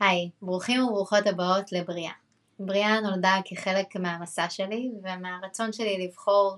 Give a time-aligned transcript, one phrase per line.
[0.00, 2.12] היי, ברוכים וברוכות הבאות לבריאה.
[2.58, 6.56] בריאה נולדה כחלק מהמסע שלי ומהרצון שלי לבחור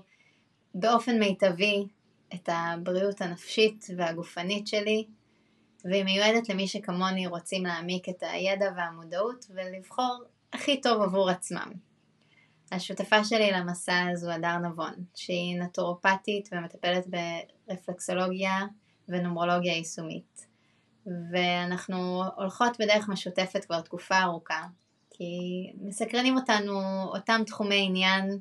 [0.75, 1.85] באופן מיטבי
[2.33, 5.05] את הבריאות הנפשית והגופנית שלי
[5.85, 10.23] והיא מיועדת למי שכמוני רוצים להעמיק את הידע והמודעות ולבחור
[10.53, 11.92] הכי טוב עבור עצמם.
[12.75, 17.05] השותפה שלי למסע הזו הדר נבון, שהיא נטורופטית ומטפלת
[17.67, 18.59] ברפלקסולוגיה
[19.09, 20.47] ונומרולוגיה יישומית.
[21.31, 24.63] ואנחנו הולכות בדרך משותפת כבר תקופה ארוכה,
[25.09, 25.25] כי
[25.81, 28.39] מסקרנים אותנו אותם תחומי עניין,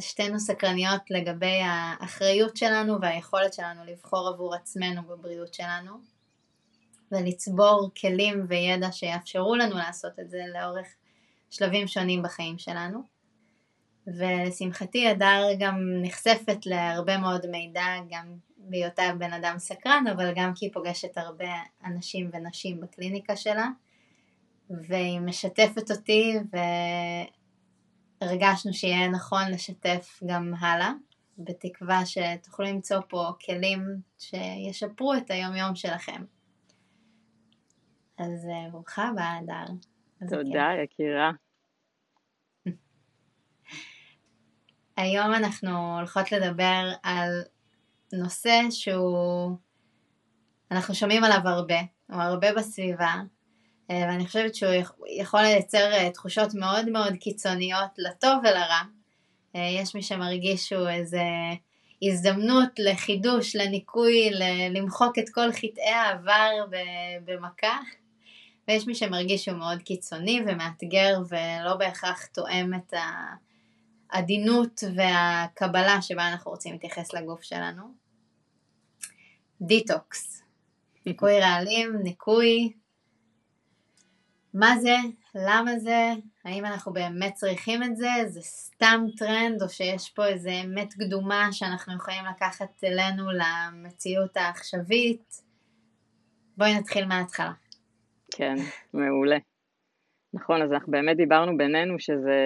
[0.00, 5.92] שתינו סקרניות לגבי האחריות שלנו והיכולת שלנו לבחור עבור עצמנו בבריאות שלנו,
[7.12, 10.86] ולצבור כלים וידע שיאפשרו לנו לעשות את זה לאורך
[11.50, 13.15] שלבים שונים בחיים שלנו.
[14.06, 20.66] ולשמחתי הדר גם נחשפת להרבה מאוד מידע, גם בהיותה בן אדם סקרן, אבל גם כי
[20.66, 21.48] היא פוגשת הרבה
[21.84, 23.68] אנשים ונשים בקליניקה שלה,
[24.70, 26.34] והיא משתפת אותי
[28.22, 30.92] והרגשנו שיהיה נכון לשתף גם הלאה,
[31.38, 33.80] בתקווה שתוכלו למצוא פה כלים
[34.18, 36.24] שישפרו את היום יום שלכם.
[38.18, 39.66] אז אה, ברוכה הבאה, הדר.
[40.28, 41.30] תודה, יקירה.
[44.96, 47.42] היום אנחנו הולכות לדבר על
[48.12, 49.56] נושא שהוא,
[50.70, 51.80] אנחנו שומעים עליו הרבה,
[52.10, 53.14] הוא הרבה בסביבה,
[53.90, 54.72] אה, ואני חושבת שהוא
[55.20, 58.82] יכול לייצר אה, תחושות מאוד מאוד קיצוניות לטוב ולרע.
[59.54, 61.22] יש מי שמרגיש שהוא איזה
[62.02, 64.30] הזדמנות לחידוש, לניקוי,
[64.70, 66.50] למחוק את כל חטאי העבר
[67.24, 67.78] במכה.
[68.68, 72.94] ויש מי שמרגיש שהוא מאוד קיצוני ומאתגר ולא בהכרח תואם את
[74.10, 77.82] העדינות והקבלה שבה אנחנו רוצים להתייחס לגוף שלנו.
[79.60, 80.42] דיטוקס,
[81.06, 82.72] ניקוי רעלים, ניקוי,
[84.54, 84.96] מה זה,
[85.34, 86.12] למה זה,
[86.44, 91.48] האם אנחנו באמת צריכים את זה, זה סתם טרנד או שיש פה איזה אמת קדומה
[91.52, 95.42] שאנחנו יכולים לקחת אלינו למציאות העכשווית.
[96.56, 97.52] בואי נתחיל מההתחלה.
[98.30, 98.54] כן,
[98.94, 99.36] מעולה.
[100.34, 102.38] נכון, אז אנחנו באמת דיברנו בינינו שזה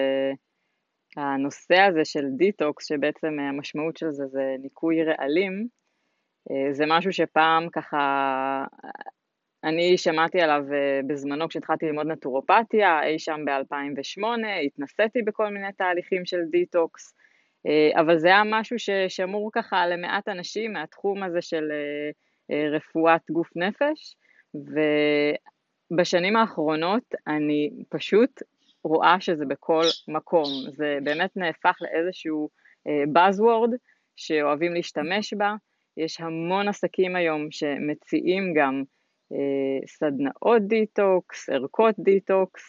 [1.17, 5.67] הנושא הזה של דיטוקס, שבעצם המשמעות של זה זה ניקוי רעלים,
[6.51, 8.65] אה, זה משהו שפעם ככה,
[9.63, 14.23] אני שמעתי עליו אה, בזמנו כשהתחלתי ללמוד נטורופתיה, אי שם ב-2008,
[14.65, 17.13] התנסיתי בכל מיני תהליכים של דיטוקס,
[17.67, 21.63] אה, אבל זה היה משהו ששמור ככה למעט אנשים מהתחום הזה של
[22.71, 24.15] רפואת גוף נפש,
[25.97, 28.41] בשנים האחרונות אני פשוט
[28.83, 32.49] רואה שזה בכל מקום, זה באמת נהפך לאיזשהו
[32.87, 33.75] אה, Buzzword
[34.15, 35.55] שאוהבים להשתמש בה,
[35.97, 38.83] יש המון עסקים היום שמציעים גם
[39.33, 42.63] אה, סדנאות דיטוקס, ערכות דיטוקס,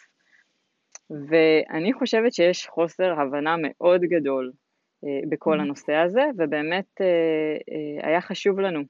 [1.29, 4.51] ואני חושבת שיש חוסר הבנה מאוד גדול
[5.05, 5.61] אה, בכל mm.
[5.61, 7.01] הנושא הזה, ובאמת
[8.01, 8.81] היה חשוב לנו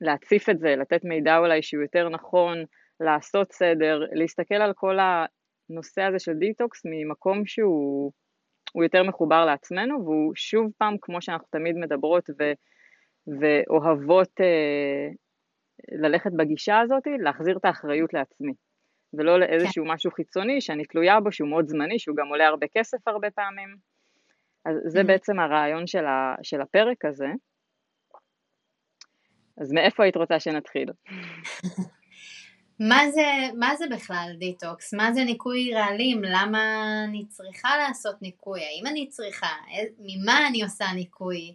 [0.00, 2.64] להציף את זה, לתת מידע אולי שהוא יותר נכון,
[3.00, 4.98] לעשות סדר, להסתכל על כל
[5.70, 8.12] הנושא הזה של דיטוקס ממקום שהוא
[8.82, 12.52] יותר מחובר לעצמנו, והוא שוב פעם, כמו שאנחנו תמיד מדברות ו,
[13.40, 15.08] ואוהבות אה,
[15.92, 18.52] ללכת בגישה הזאת, להחזיר את האחריות לעצמי,
[19.14, 19.90] ולא לאיזשהו כן.
[19.90, 23.76] משהו חיצוני שאני תלויה בו, שהוא מאוד זמני, שהוא גם עולה הרבה כסף הרבה פעמים.
[24.64, 25.06] אז זה mm-hmm.
[25.06, 27.28] בעצם הרעיון של, ה, של הפרק הזה.
[29.60, 30.88] אז מאיפה היית רוצה שנתחיל?
[32.80, 33.22] מה זה,
[33.58, 34.94] מה זה בכלל דיטוקס?
[34.94, 36.22] מה זה ניקוי רעלים?
[36.24, 36.58] למה
[37.08, 38.60] אני צריכה לעשות ניקוי?
[38.60, 39.46] האם אני צריכה?
[39.98, 41.54] ממה אני עושה ניקוי?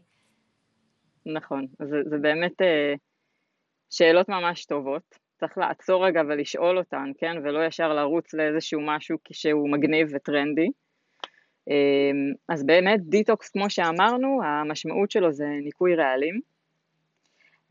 [1.25, 2.93] נכון, זה, זה באמת אה,
[3.89, 5.15] שאלות ממש טובות.
[5.39, 7.37] צריך לעצור רגע ולשאול אותן, כן?
[7.43, 10.67] ולא ישר לרוץ לאיזשהו משהו שהוא מגניב וטרנדי.
[11.69, 16.39] אה, אז באמת דיטוקס, כמו שאמרנו, המשמעות שלו זה ניקוי רעלים.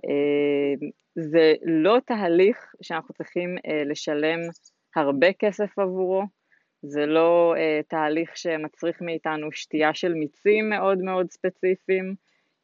[0.04, 0.88] אה,
[1.20, 4.40] זה לא תהליך שאנחנו צריכים אה, לשלם
[4.96, 6.22] הרבה כסף עבורו,
[6.82, 12.14] זה לא אה, תהליך שמצריך מאיתנו שתייה של מיצים מאוד מאוד ספציפיים,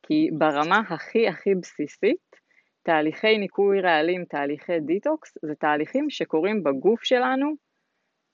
[0.02, 2.36] כי ברמה הכי הכי בסיסית,
[2.82, 7.52] תהליכי ניקוי רעלים, תהליכי דיטוקס, זה תהליכים שקורים בגוף שלנו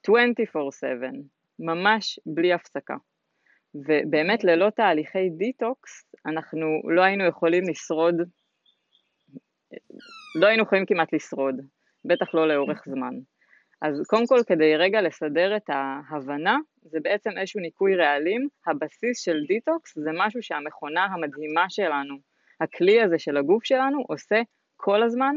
[0.09, 0.11] 24/7,
[1.59, 2.97] ממש בלי הפסקה.
[3.75, 8.15] ובאמת ללא תהליכי דיטוקס אנחנו לא היינו יכולים לשרוד
[10.35, 11.61] לא היינו יכולים כמעט לשרוד,
[12.05, 13.15] בטח לא לאורך זמן.
[13.83, 19.37] אז קודם כל כדי רגע לסדר את ההבנה, זה בעצם איזשהו ניקוי רעלים, הבסיס של
[19.49, 22.17] דיטוקס זה משהו שהמכונה המדהימה שלנו,
[22.61, 24.41] הכלי הזה של הגוף שלנו עושה
[24.77, 25.37] כל הזמן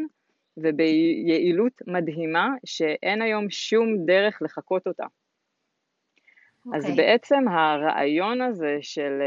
[0.58, 5.04] וביעילות מדהימה שאין היום שום דרך לחקות אותה.
[5.04, 6.78] אוקיי.
[6.78, 6.96] אז אוקיי.
[6.96, 9.22] בעצם הרעיון הזה של,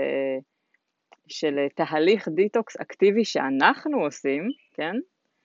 [1.28, 4.94] של תהליך דיטוקס אקטיבי שאנחנו עושים, כן?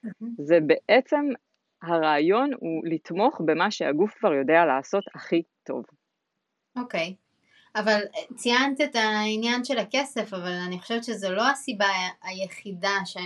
[0.06, 0.26] Mm-hmm.
[0.38, 1.30] זה בעצם,
[1.84, 5.84] הרעיון הוא לתמוך במה שהגוף כבר יודע לעשות הכי טוב.
[6.76, 7.16] אוקיי.
[7.18, 7.24] אוקיי.
[7.76, 8.02] אבל
[8.36, 11.88] ציינת את העניין של הכסף, אבל אני חושבת שזו לא הסיבה
[12.24, 13.18] היחידה ש...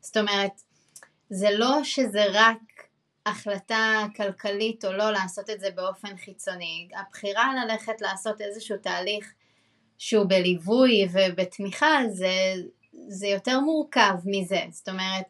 [0.00, 0.52] זאת אומרת,
[1.30, 2.58] זה לא שזה רק
[3.26, 6.88] החלטה כלכלית או לא לעשות את זה באופן חיצוני.
[6.94, 9.34] הבחירה ללכת לעשות איזשהו תהליך
[9.98, 12.54] שהוא בליווי ובתמיכה זה,
[13.08, 14.60] זה יותר מורכב מזה.
[14.70, 15.24] זאת אומרת,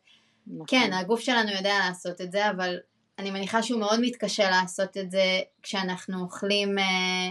[0.47, 0.67] נכון.
[0.69, 2.77] כן, הגוף שלנו יודע לעשות את זה, אבל
[3.19, 7.29] אני מניחה שהוא מאוד מתקשה לעשות את זה כשאנחנו אוכלים אה,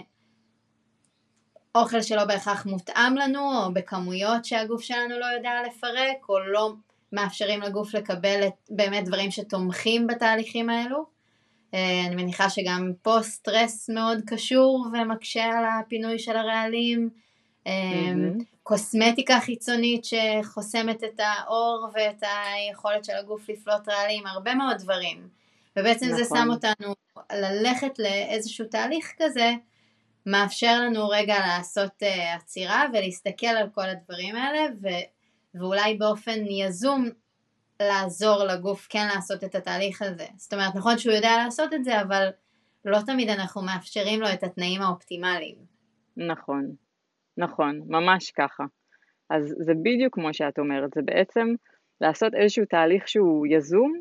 [1.75, 6.74] אוכל שלא בהכרח מותאם לנו, או בכמויות שהגוף שלנו לא יודע לפרק, או לא
[7.12, 11.06] מאפשרים לגוף לקבל את, באמת דברים שתומכים בתהליכים האלו.
[11.74, 17.10] אה, אני מניחה שגם פה סטרס מאוד קשור ומקשה על הפינוי של הרעלים.
[17.68, 18.44] Mm-hmm.
[18.64, 25.28] קוסמטיקה חיצונית שחוסמת את האור ואת היכולת של הגוף לפלוט רעלים, הרבה מאוד דברים.
[25.78, 26.18] ובעצם נכון.
[26.18, 26.96] זה שם אותנו
[27.31, 29.54] ללכת לאיזשהו תהליך כזה,
[30.25, 35.08] מאפשר לנו רגע לעשות uh, עצירה ולהסתכל על כל הדברים האלה, ו-
[35.60, 37.10] ואולי באופן יזום
[37.80, 40.25] לעזור לגוף כן לעשות את התהליך הזה.
[40.38, 42.30] זאת אומרת, נכון שהוא יודע לעשות את זה, אבל
[42.86, 45.56] לא תמיד אנחנו מאפשרים לו את התנאים האופטימליים.
[46.18, 46.75] נכון,
[47.38, 48.63] נכון, ממש ככה.
[49.30, 51.48] אז זה בדיוק כמו שאת אומרת, זה בעצם
[52.01, 53.94] לעשות איזשהו תהליך שהוא יזום,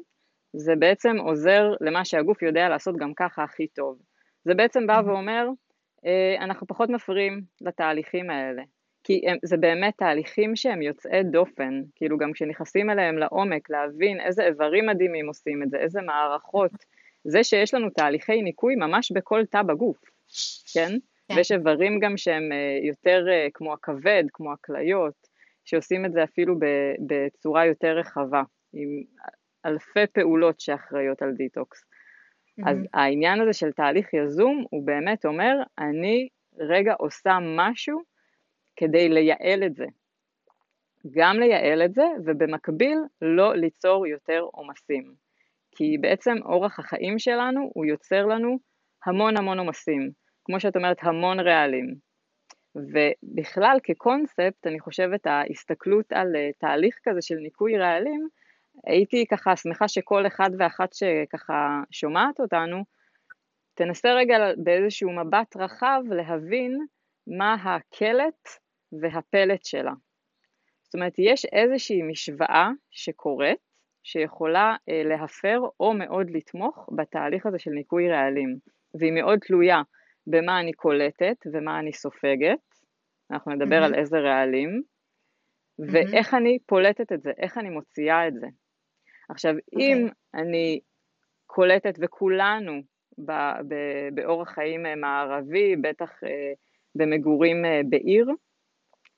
[0.52, 3.98] זה בעצם עוזר למה שהגוף יודע לעשות גם ככה הכי טוב.
[4.44, 5.48] זה בעצם בא ואומר,
[6.06, 8.62] אה, אנחנו פחות מפריעים לתהליכים האלה.
[9.04, 14.46] כי הם, זה באמת תהליכים שהם יוצאי דופן, כאילו גם כשנכנסים אליהם לעומק, להבין איזה
[14.46, 16.70] איברים מדהימים עושים את זה, איזה מערכות,
[17.24, 19.98] זה שיש לנו תהליכי ניקוי ממש בכל תא בגוף,
[20.74, 20.92] כן?
[21.28, 21.34] כן.
[21.36, 25.26] ויש איברים גם שהם אה, יותר אה, כמו הכבד, כמו הכליות,
[25.64, 26.54] שעושים את זה אפילו
[27.06, 28.42] בצורה יותר רחבה,
[28.72, 29.02] עם
[29.66, 31.82] אלפי פעולות שאחראיות על דיטוקס.
[31.82, 32.70] Mm-hmm.
[32.70, 36.28] אז העניין הזה של תהליך יזום, הוא באמת אומר, אני
[36.58, 38.00] רגע עושה משהו
[38.76, 39.86] כדי לייעל את זה.
[41.10, 45.14] גם לייעל את זה, ובמקביל לא ליצור יותר עומסים.
[45.70, 48.58] כי בעצם אורח החיים שלנו, הוא יוצר לנו
[49.06, 50.10] המון המון עומסים.
[50.46, 51.94] כמו שאת אומרת, המון רעלים.
[52.76, 58.28] ובכלל, כקונספט, אני חושבת, ההסתכלות על אה, תהליך כזה של ניקוי רעלים,
[58.86, 62.84] הייתי ככה שמחה שכל אחד ואחת שככה שומעת אותנו,
[63.74, 66.86] תנסה רגע באיזשהו מבט רחב להבין
[67.26, 68.48] מה הקלט
[69.00, 69.92] והפלט שלה.
[70.82, 73.58] זאת אומרת, יש איזושהי משוואה שקורית,
[74.02, 78.58] שיכולה אה, להפר או מאוד לתמוך בתהליך הזה של ניקוי רעלים,
[78.94, 79.82] והיא מאוד תלויה
[80.26, 82.58] במה אני קולטת ומה אני סופגת,
[83.30, 83.84] אנחנו נדבר mm-hmm.
[83.84, 84.82] על איזה רעלים,
[85.78, 86.36] ואיך mm-hmm.
[86.36, 88.46] אני פולטת את זה, איך אני מוציאה את זה.
[89.28, 89.58] עכשיו, okay.
[89.72, 89.92] אוקיי.
[89.92, 90.80] אם אני
[91.46, 92.82] קולטת, וכולנו
[93.18, 93.32] ב,
[93.68, 93.74] ב,
[94.14, 96.52] באורח חיים אה, מערבי, בטח אה,
[96.94, 98.26] במגורים אה, בעיר,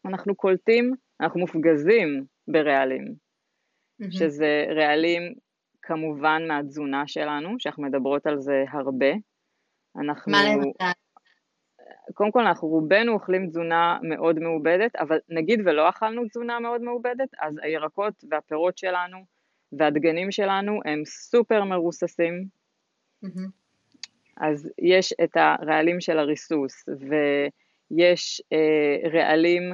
[0.07, 4.11] אנחנו קולטים, אנחנו מופגזים ברעלים, mm-hmm.
[4.11, 5.35] שזה רעלים
[5.83, 9.11] כמובן מהתזונה שלנו, שאנחנו מדברות על זה הרבה.
[9.99, 10.33] אנחנו...
[10.33, 10.99] מה למשל?
[12.15, 17.29] קודם כל אנחנו רובנו אוכלים תזונה מאוד מעובדת, אבל נגיד ולא אכלנו תזונה מאוד מעובדת,
[17.41, 19.19] אז הירקות והפירות שלנו
[19.73, 22.45] והדגנים שלנו הם סופר מרוססים.
[23.25, 23.49] Mm-hmm.
[24.37, 29.73] אז יש את הרעלים של הריסוס, ויש אה, רעלים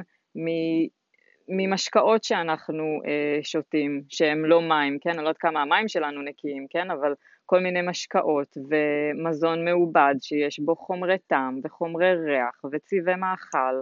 [1.47, 5.09] ממשקאות שאנחנו אה, שותים, שהם לא מים, כן?
[5.09, 6.91] אני לא יודעת כמה המים שלנו נקיים, כן?
[6.91, 7.13] אבל
[7.45, 13.81] כל מיני משקאות ומזון מעובד שיש בו חומרי טעם וחומרי ריח וצבעי מאכל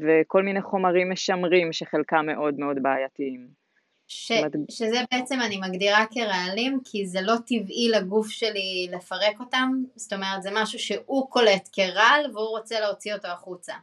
[0.00, 3.64] וכל מיני חומרים משמרים שחלקם מאוד מאוד בעייתיים.
[4.06, 4.32] ש,
[4.70, 10.42] שזה בעצם אני מגדירה כרעלים כי זה לא טבעי לגוף שלי לפרק אותם, זאת אומרת
[10.42, 13.74] זה משהו שהוא קולט כרעל והוא רוצה להוציא אותו החוצה.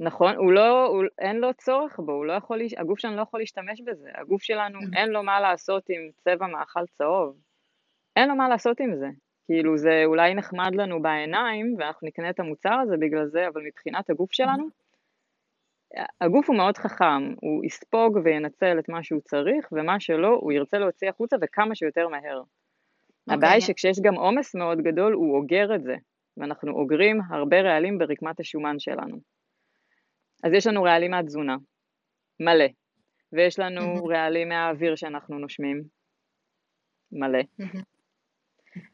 [0.00, 3.40] נכון, הוא לא, הוא, אין לו צורך בו, הוא לא יכול, הגוף שלנו לא יכול
[3.40, 4.96] להשתמש בזה, הגוף שלנו mm-hmm.
[4.96, 7.36] אין לו מה לעשות עם צבע מאכל צהוב,
[8.16, 9.08] אין לו מה לעשות עם זה,
[9.46, 14.10] כאילו זה אולי נחמד לנו בעיניים ואנחנו נקנה את המוצר הזה בגלל זה, אבל מבחינת
[14.10, 14.82] הגוף שלנו, mm-hmm.
[16.20, 20.78] הגוף הוא מאוד חכם, הוא יספוג וינצל את מה שהוא צריך, ומה שלא הוא ירצה
[20.78, 22.42] להוציא החוצה וכמה שיותר מהר.
[22.42, 23.34] Okay.
[23.34, 25.96] הבעיה היא שכשיש גם עומס מאוד גדול, הוא אוגר את זה,
[26.36, 29.16] ואנחנו אוגרים הרבה רעלים ברקמת השומן שלנו.
[30.44, 31.56] אז יש לנו רעלים מהתזונה,
[32.40, 32.66] מלא.
[33.32, 35.82] ויש לנו רעלים מהאוויר שאנחנו נושמים,
[37.12, 37.42] מלא.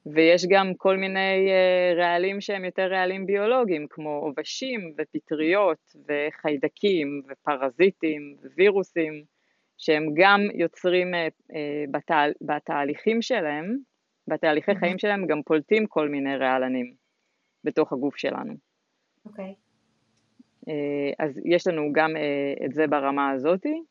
[0.07, 8.37] ויש גם כל מיני uh, רעלים שהם יותר רעלים ביולוגיים, כמו עובשים ופטריות וחיידקים ופרזיטים
[8.55, 9.25] ווירוסים,
[9.79, 11.55] שהם גם יוצרים uh, uh,
[12.09, 13.77] בה, בתהליכים שלהם,
[14.29, 14.75] בתהליכי.
[14.75, 16.95] חיים שלהם גם פולטים כל מיני רעלנים
[17.65, 18.55] בתוך הגוף שלנו.
[19.27, 19.55] אוקיי.
[19.55, 19.69] Okay.
[21.19, 22.11] אז יש לנו גם
[22.67, 23.83] את זה ברמה הזאתי.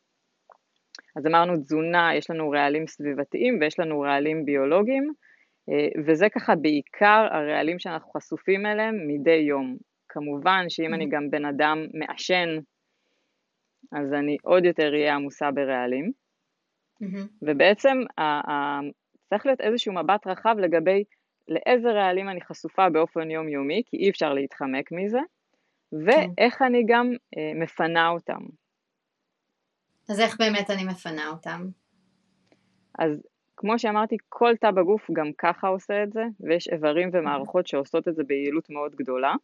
[1.16, 5.12] אז אמרנו תזונה, יש לנו רעלים סביבתיים ויש לנו רעלים ביולוגיים.
[5.70, 9.76] אה, וזה ככה בעיקר הרעלים שאנחנו חשופים אליהם מדי יום.
[10.08, 12.48] כמובן שאם אני גם בן אדם מעשן,
[13.92, 16.12] אז אני עוד יותר אהיה עמוסה ברעלים.
[17.42, 17.98] ובעצם
[19.28, 21.04] צריך להיות איזשהו מבט רחב לגבי
[21.48, 25.20] לאיזה רעלים אני חשופה באופן יומיומי, כי אי אפשר להתחמק מזה,
[25.92, 28.40] ואיך אני גם אה, מפנה אותם.
[30.08, 31.66] אז איך באמת אני מפנה אותם?
[32.98, 33.10] אז
[33.60, 38.14] כמו שאמרתי, כל תא בגוף גם ככה עושה את זה, ויש איברים ומערכות שעושות את
[38.14, 39.34] זה ביעילות מאוד גדולה.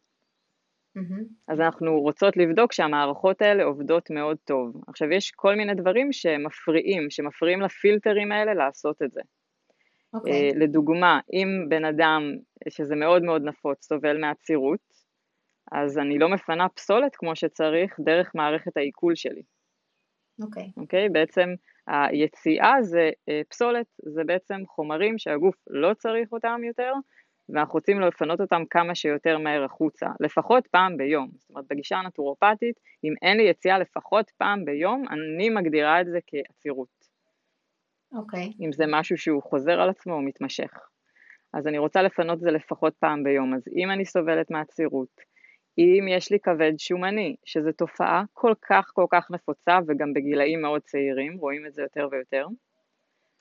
[0.97, 1.23] Mm-hmm.
[1.47, 4.81] אז אנחנו רוצות לבדוק שהמערכות האלה עובדות מאוד טוב.
[4.87, 9.21] עכשיו, יש כל מיני דברים שמפריעים, שמפריעים לפילטרים האלה לעשות את זה.
[9.21, 10.17] Okay.
[10.17, 10.51] אוקיי.
[10.51, 12.21] Uh, לדוגמה, אם בן אדם,
[12.69, 14.79] שזה מאוד מאוד נפוץ, סובל מעצירות,
[15.71, 19.43] אז אני לא מפנה פסולת כמו שצריך דרך מערכת העיכול שלי.
[20.41, 20.63] אוקיי.
[20.63, 20.81] Okay.
[20.81, 21.07] אוקיי?
[21.07, 21.11] Okay?
[21.11, 21.49] בעצם
[21.87, 26.93] היציאה זה אה, פסולת, זה בעצם חומרים שהגוף לא צריך אותם יותר,
[27.49, 31.29] ואנחנו רוצים לפנות אותם כמה שיותר מהר החוצה, לפחות פעם ביום.
[31.37, 36.19] זאת אומרת, בגישה הנטורופטית, אם אין לי יציאה לפחות פעם ביום, אני מגדירה את זה
[36.27, 37.05] כעצירות.
[38.11, 38.45] אוקיי.
[38.45, 38.65] Okay.
[38.65, 40.71] אם זה משהו שהוא חוזר על עצמו או מתמשך.
[41.53, 43.53] אז אני רוצה לפנות זה לפחות פעם ביום.
[43.53, 45.21] אז אם אני סובלת מעצירות,
[45.77, 50.81] אם יש לי כבד שומני, שזו תופעה כל כך כל כך נפוצה וגם בגילאים מאוד
[50.81, 52.47] צעירים, רואים את זה יותר ויותר.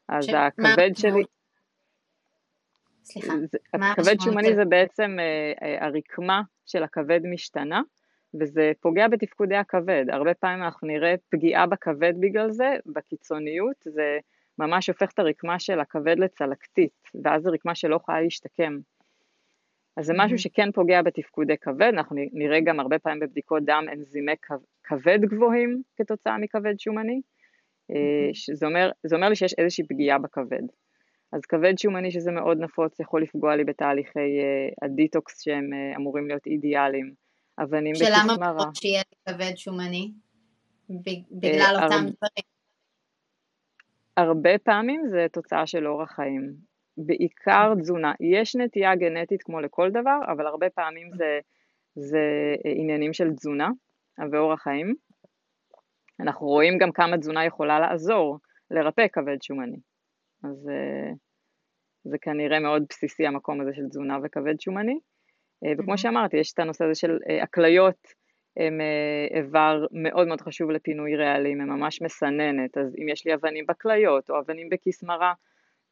[0.08, 0.28] אז ש...
[0.28, 0.94] הכבד מה...
[0.94, 1.22] שלי...
[3.04, 7.82] סליחה, זה, מה הכבד שומני זה בעצם אה, אה, הרקמה של הכבד משתנה,
[8.40, 10.04] וזה פוגע בתפקודי הכבד.
[10.08, 14.18] הרבה פעמים אנחנו נראה פגיעה בכבד בגלל זה, בקיצוניות, זה
[14.58, 18.78] ממש הופך את הרקמה של הכבד לצלקתית, ואז זו רקמה שלא יכולה להשתקם.
[19.96, 24.32] אז זה משהו שכן פוגע בתפקודי כבד, אנחנו נראה גם הרבה פעמים בבדיקות דם אנזימי
[24.84, 27.20] כבד גבוהים כתוצאה מכבד שומני,
[27.90, 30.62] אה, שזה אומר, זה אומר לי שיש איזושהי פגיעה בכבד.
[31.32, 36.28] אז כבד שומני שזה מאוד נפוץ יכול לפגוע לי בתהליכי אה, הדיטוקס שהם אה, אמורים
[36.28, 37.14] להיות אידיאליים.
[37.62, 38.22] אבנים בכיס מרה.
[38.24, 40.12] שלמה פחות שיהיה כבד שומני?
[41.30, 42.44] בגלל אותם דברים.
[44.16, 46.54] הרבה פעמים זה תוצאה של אורח חיים.
[46.96, 48.12] בעיקר תזונה.
[48.20, 51.40] יש נטייה גנטית כמו לכל דבר, אבל הרבה פעמים זה,
[51.94, 52.22] זה
[52.64, 53.70] עניינים של תזונה
[54.32, 54.94] ואורח חיים.
[56.20, 58.38] אנחנו רואים גם כמה תזונה יכולה לעזור
[58.70, 59.78] לרפא כבד שומני.
[60.44, 61.12] אז אה,
[62.04, 64.98] זה כנראה מאוד בסיסי המקום הזה של תזונה וכבד שומני.
[65.64, 68.06] אה, וכמו שאמרתי, יש את הנושא הזה של הכליות,
[68.58, 68.80] אה, הם
[69.36, 74.30] איבר מאוד מאוד חשוב לפינוי רעלים, הם ממש מסננת, אז אם יש לי אבנים בכליות
[74.30, 75.32] או אבנים בכיס מרה,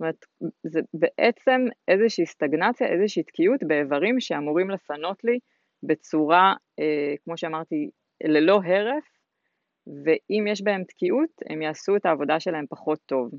[0.02, 0.26] אומרת,
[0.62, 5.38] זה בעצם איזושהי סטגנציה, איזושהי תקיעות באיברים שאמורים לפנות לי
[5.82, 7.90] בצורה, אה, כמו שאמרתי,
[8.25, 9.04] ללא הרף,
[9.87, 13.30] ואם יש בהם תקיעות, הם יעשו את העבודה שלהם פחות טוב.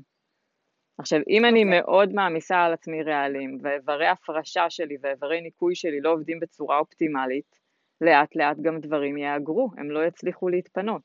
[0.98, 1.80] עכשיו, אם אני אוקיי.
[1.80, 7.58] מאוד מעמיסה על עצמי רעלים, ואיברי הפרשה שלי ואיברי ניקוי שלי לא עובדים בצורה אופטימלית,
[8.00, 11.02] לאט לאט גם דברים יהגרו, הם לא יצליחו להתפנות.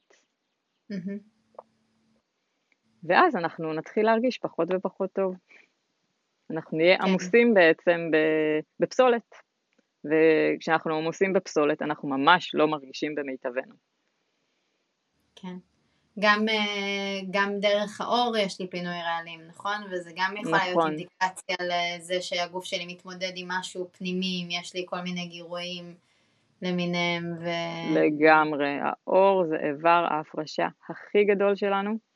[0.94, 1.39] Mm-hmm.
[3.04, 5.36] ואז אנחנו נתחיל להרגיש פחות ופחות טוב.
[6.52, 7.04] אנחנו נהיה כן.
[7.04, 8.12] עמוסים בעצם
[8.80, 9.36] בפסולת,
[10.06, 13.76] וכשאנחנו עמוסים בפסולת אנחנו ממש לא מרגישים במיטבנו.
[15.36, 15.56] כן.
[16.20, 19.76] גם, אה, גם דרך האור יש לי פינוי רעלים, נכון?
[19.92, 20.68] וזה גם יכול נכון.
[20.68, 25.96] להיות אינדיקציה לזה שהגוף שלי מתמודד עם משהו פנימי, אם יש לי כל מיני גירויים
[26.62, 27.36] למיניהם.
[27.40, 27.46] ו...
[27.94, 32.09] לגמרי, האור זה איבר ההפרשה הכי גדול שלנו,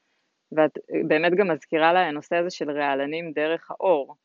[0.55, 4.15] ואת אה, באמת גם מזכירה לה הנושא הזה של רעלנים דרך האור,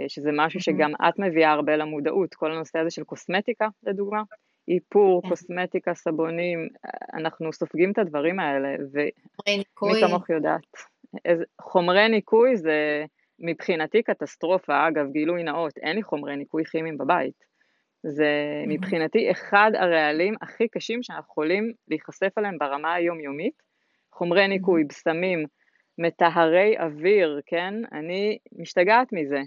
[0.00, 4.22] אה, שזה משהו שגם את מביאה הרבה למודעות, כל הנושא הזה של קוסמטיקה לדוגמה,
[4.68, 5.28] איפור, כן.
[5.28, 6.68] קוסמטיקה, סבונים,
[7.14, 10.62] אנחנו סופגים את הדברים האלה, ומי כמוך יודעת.
[11.60, 13.04] חומרי ניקוי זה
[13.38, 17.44] מבחינתי קטסטרופה, אגב גילוי נאות, אין לי חומרי ניקוי כימיים בבית.
[18.02, 18.28] זה
[18.66, 23.62] מבחינתי אחד הרעלים הכי קשים שאנחנו יכולים להיחשף אליהם ברמה היומיומית.
[24.12, 25.44] חומרי ניקוי, בשמים,
[26.00, 27.74] מטהרי אוויר, כן?
[27.92, 29.40] אני משתגעת מזה.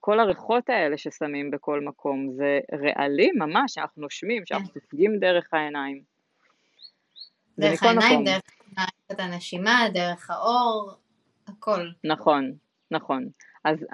[0.00, 4.80] כל הריחות האלה ששמים בכל מקום, זה רעלים ממש, שאנחנו נושמים, שאנחנו כן.
[4.80, 6.02] סופגים דרך העיניים.
[7.58, 8.42] דרך העיניים, דרך
[8.76, 10.92] מערכת הנשימה, דרך האור,
[11.48, 11.88] הכל.
[12.04, 12.52] נכון,
[12.90, 13.28] נכון.
[13.64, 13.86] אז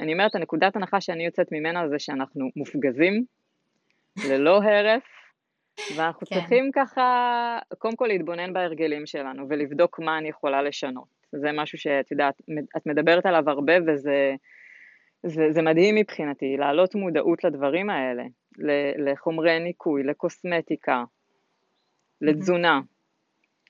[0.00, 3.24] אני אומרת, הנקודת הנחה שאני יוצאת ממנה זה שאנחנו מופגזים,
[4.28, 5.02] ללא הרף,
[5.96, 6.34] ואנחנו כן.
[6.34, 11.08] צריכים ככה, קודם כל להתבונן בהרגלים שלנו ולבדוק מה אני יכולה לשנות.
[11.32, 12.42] זה משהו שאת יודעת,
[12.76, 14.34] את מדברת עליו הרבה וזה
[15.26, 18.24] זה, זה מדהים מבחינתי, להעלות מודעות לדברים האלה,
[18.98, 21.04] לחומרי ניקוי, לקוסמטיקה,
[22.20, 22.80] לתזונה.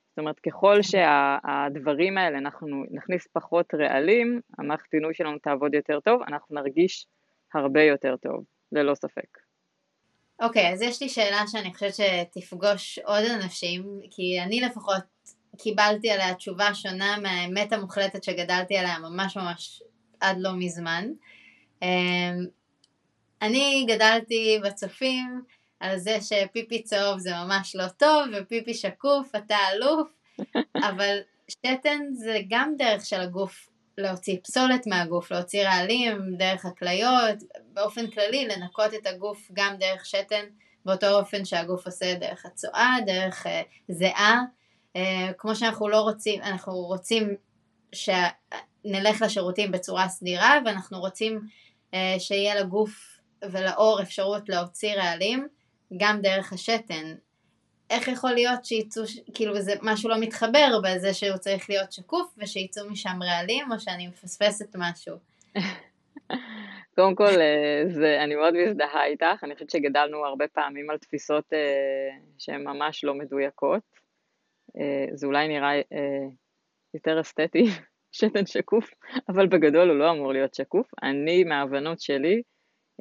[0.08, 6.22] זאת אומרת, ככל שהדברים האלה, אנחנו נכניס פחות רעלים, המערכת פינוי שלנו תעבוד יותר טוב,
[6.22, 7.06] אנחנו נרגיש
[7.54, 9.45] הרבה יותר טוב, ללא ספק.
[10.40, 15.02] אוקיי, okay, אז יש לי שאלה שאני חושבת שתפגוש עוד אנשים, כי אני לפחות
[15.58, 19.82] קיבלתי עליה תשובה שונה מהאמת המוחלטת שגדלתי עליה ממש ממש
[20.20, 21.08] עד לא מזמן.
[21.82, 22.46] אמ,
[23.42, 25.42] אני גדלתי בצופים
[25.80, 30.08] על זה שפיפי צהוב זה ממש לא טוב ופיפי שקוף אתה אלוף,
[30.88, 37.38] אבל שתן זה גם דרך של הגוף להוציא פסולת מהגוף, להוציא רעלים דרך הכליות,
[37.72, 40.44] באופן כללי לנקות את הגוף גם דרך שתן
[40.84, 43.50] באותו אופן שהגוף עושה דרך הצואה, דרך uh,
[43.88, 44.42] זיעה,
[44.96, 45.00] uh,
[45.38, 47.34] כמו שאנחנו לא רוצים, אנחנו רוצים
[47.92, 51.40] שנלך לשירותים בצורה סדירה ואנחנו רוצים
[51.92, 55.48] uh, שיהיה לגוף ולאור אפשרות להוציא רעלים
[55.96, 57.14] גם דרך השתן.
[57.90, 59.02] איך יכול להיות שיצאו,
[59.34, 64.06] כאילו זה משהו לא מתחבר בזה שהוא צריך להיות שקוף ושיצאו משם רעלים או שאני
[64.06, 65.16] מפספסת משהו?
[66.94, 71.52] קודם כל, אה, זה, אני מאוד מזדהה איתך, אני חושבת שגדלנו הרבה פעמים על תפיסות
[71.52, 73.82] אה, שהן ממש לא מדויקות.
[74.78, 76.26] אה, זה אולי נראה אה,
[76.94, 77.64] יותר אסתטי,
[78.16, 78.90] שתן שקוף,
[79.28, 80.90] אבל בגדול הוא לא אמור להיות שקוף.
[81.02, 82.42] אני, מההבנות שלי,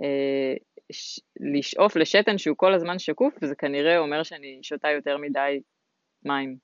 [0.04, 0.54] אה,
[0.92, 5.60] ש- לשאוף לשתן שהוא כל הזמן שקוף, וזה כנראה אומר שאני שותה יותר מדי
[6.24, 6.58] מים.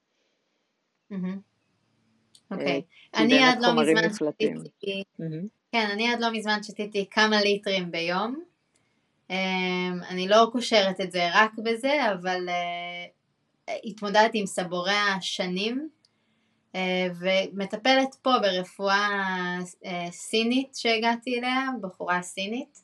[2.51, 2.81] אוקיי.
[3.15, 5.03] אני עד לא מזמן שתיתי,
[5.71, 8.43] כן, אני עד לא מזמן שתיתי כמה ליטרים ביום.
[9.29, 15.89] אמ, אני לא קושרת את זה רק בזה, אבל אה, התמודדתי עם סבורי השנים,
[16.75, 19.09] אה, ומטפלת פה ברפואה
[19.85, 22.81] אה, סינית שהגעתי אליה, בחורה סינית.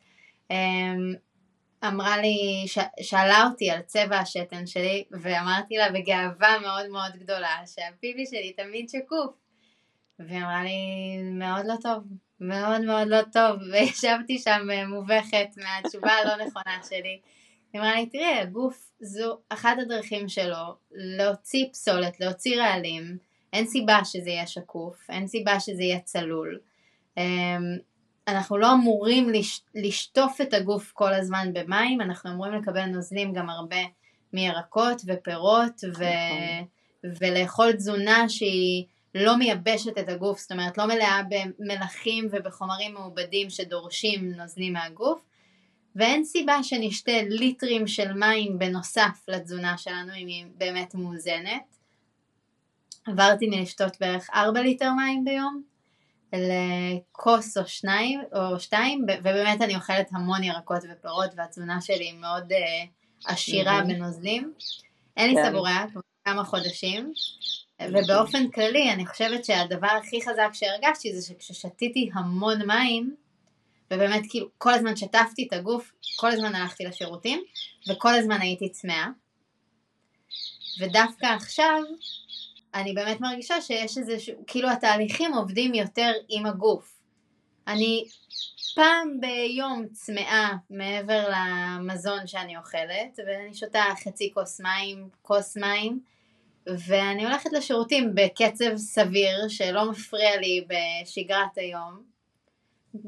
[1.83, 7.11] אמ, אמרה לי, ש, שאלה אותי על צבע השתן שלי, ואמרתי לה בגאווה מאוד מאוד
[7.15, 9.31] גדולה שהפיבי שלי תמיד שקוף.
[10.19, 10.71] והיא אמרה לי,
[11.31, 12.03] מאוד לא טוב,
[12.39, 17.19] מאוד מאוד לא טוב, וישבתי שם מובכת מהתשובה הלא נכונה שלי.
[17.73, 23.17] היא אמרה לי, תראי, הגוף זו אחת הדרכים שלו להוציא פסולת, להוציא רעלים,
[23.53, 26.59] אין סיבה שזה יהיה שקוף, אין סיבה שזה יהיה צלול.
[28.27, 33.49] אנחנו לא אמורים לש, לשטוף את הגוף כל הזמן במים, אנחנו אמורים לקבל נוזלים גם
[33.49, 33.77] הרבה
[34.33, 37.13] מירקות ופירות ו, נכון.
[37.19, 38.85] ולאכול תזונה שהיא
[39.15, 45.21] לא מייבשת את הגוף, זאת אומרת לא מלאה במלחים ובחומרים מעובדים שדורשים נוזלים מהגוף
[45.95, 51.77] ואין סיבה שנשתה ליטרים של מים בנוסף לתזונה שלנו אם היא באמת מאוזנת.
[53.07, 55.63] עברתי מלשתות בערך 4 ליטר מים ביום
[56.33, 63.31] לכוס או שניים, או שתיים, ובאמת אני אוכלת המון ירקות ופירות והתזונה שלי מאוד uh,
[63.31, 64.53] עשירה בנוזלים.
[65.17, 65.49] אין לי כן.
[65.49, 67.13] סבוריה כבר כמה חודשים,
[67.81, 73.15] ובאופן כללי אני חושבת שהדבר הכי חזק שהרגשתי זה שכששתיתי המון מים,
[73.91, 77.43] ובאמת כאילו כל הזמן שטפתי את הגוף, כל הזמן הלכתי לשירותים,
[77.89, 79.07] וכל הזמן הייתי צמאה.
[80.79, 81.81] ודווקא עכשיו
[82.73, 84.15] אני באמת מרגישה שיש איזה,
[84.47, 86.97] כאילו התהליכים עובדים יותר עם הגוף.
[87.67, 88.05] אני
[88.75, 95.99] פעם ביום צמאה מעבר למזון שאני אוכלת, ואני שותה חצי כוס מים, כוס מים,
[96.87, 102.03] ואני הולכת לשירותים בקצב סביר שלא מפריע לי בשגרת היום.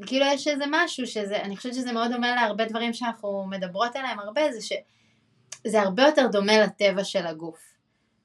[0.06, 4.18] כאילו יש איזה משהו שזה, אני חושבת שזה מאוד דומה להרבה דברים שאנחנו מדברות עליהם
[4.18, 7.69] הרבה, זה שזה הרבה יותר דומה לטבע של הגוף.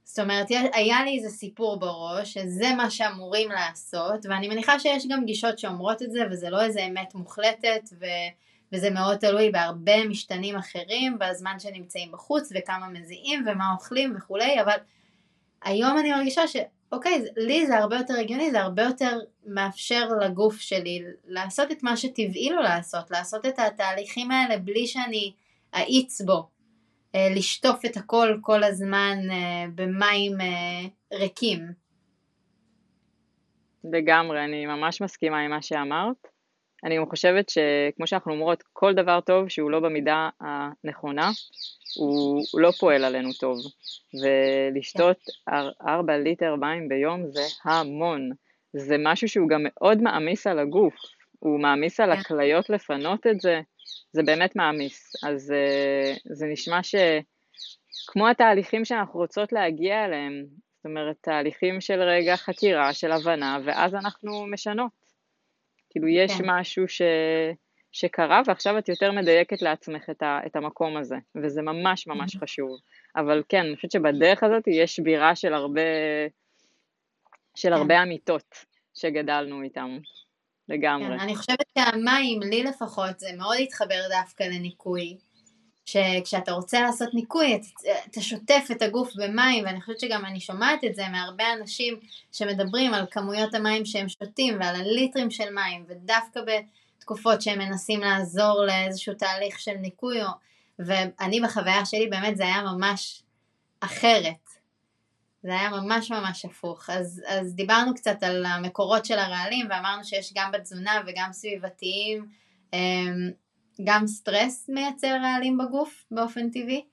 [0.08, 5.26] זאת אומרת, היה לי איזה סיפור בראש, שזה מה שאמורים לעשות, ואני מניחה שיש גם
[5.26, 8.06] גישות שאומרות את זה, וזה לא איזה אמת מוחלטת, ו...
[8.74, 14.78] וזה מאוד תלוי בהרבה משתנים אחרים, בזמן שנמצאים בחוץ, וכמה מזיעים, ומה אוכלים וכולי, אבל
[15.64, 16.56] היום אני מרגישה ש...
[16.92, 21.98] אוקיי, לי זה הרבה יותר הגיוני, זה הרבה יותר מאפשר לגוף שלי לעשות את מה
[21.98, 25.32] שטבעי לו לעשות, לעשות את התהליכים האלה בלי שאני
[25.76, 26.48] אאיץ בו,
[27.36, 31.60] לשטוף את הכל כל הזמן אה, במים אה, ריקים.
[33.94, 36.28] לגמרי, אני ממש מסכימה עם מה שאמרת.
[36.84, 41.32] אני גם חושבת שכמו שאנחנו אומרות, כל דבר טוב שהוא לא במידה הנכונה,
[41.98, 43.58] הוא, הוא לא פועל עלינו טוב.
[44.22, 45.18] ולשתות
[45.88, 48.30] ארבע ליטר מים ביום זה המון.
[48.74, 50.96] זה משהו שהוא גם מאוד מעמיס על הגוף.
[51.40, 52.20] הוא מעמיס על כן.
[52.20, 53.62] הכליות לפנות את זה,
[54.16, 55.14] זה באמת מעמיס.
[55.24, 60.46] אז אה, זה נשמע שכמו התהליכים שאנחנו רוצות להגיע אליהם,
[60.78, 64.92] זאת אומרת, תהליכים של רגע חקירה, של הבנה, ואז אנחנו משנות.
[65.90, 66.44] כאילו, יש כן.
[66.46, 67.02] משהו ש...
[67.92, 70.40] שקרה, ועכשיו את יותר מדייקת לעצמך את, ה...
[70.46, 72.70] את המקום הזה, וזה ממש ממש חשוב.
[73.16, 75.82] אבל כן, אני חושבת שבדרך הזאת יש שבירה של הרבה,
[77.56, 77.74] של כן.
[77.74, 79.98] הרבה אמיתות שגדלנו איתם.
[80.70, 81.08] לגמרי.
[81.08, 85.18] כן, אני חושבת שהמים, לי לפחות, זה מאוד התחבר דווקא לניקוי.
[85.86, 87.62] שכשאתה רוצה לעשות ניקוי,
[88.12, 92.00] אתה שוטף את הגוף במים, ואני חושבת שגם אני שומעת את זה מהרבה אנשים
[92.32, 96.40] שמדברים על כמויות המים שהם שותים ועל הליטרים של מים, ודווקא
[96.98, 100.20] בתקופות שהם מנסים לעזור לאיזשהו תהליך של ניקוי,
[100.80, 103.24] ואני בחוויה שלי באמת זה היה ממש
[103.80, 104.55] אחרת.
[105.46, 106.90] זה היה ממש ממש הפוך.
[106.90, 112.26] אז, אז דיברנו קצת על המקורות של הרעלים ואמרנו שיש גם בתזונה וגם סביבתיים.
[112.74, 113.32] אמ,
[113.84, 116.86] גם סטרס מייצר רעלים בגוף באופן טבעי?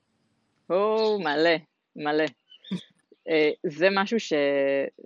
[0.70, 1.50] או, מלא,
[1.96, 2.24] מלא.
[3.28, 4.32] אה, זה משהו ש...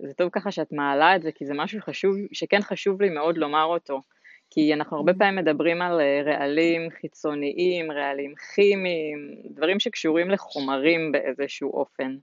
[0.03, 3.37] זה טוב ככה שאת מעלה את זה, כי זה משהו חשוב, שכן חשוב לי מאוד
[3.37, 4.01] לומר אותו.
[4.49, 5.17] כי אנחנו הרבה mm-hmm.
[5.17, 12.17] פעמים מדברים על אה, רעלים חיצוניים, רעלים כימיים, דברים שקשורים לחומרים באיזשהו אופן.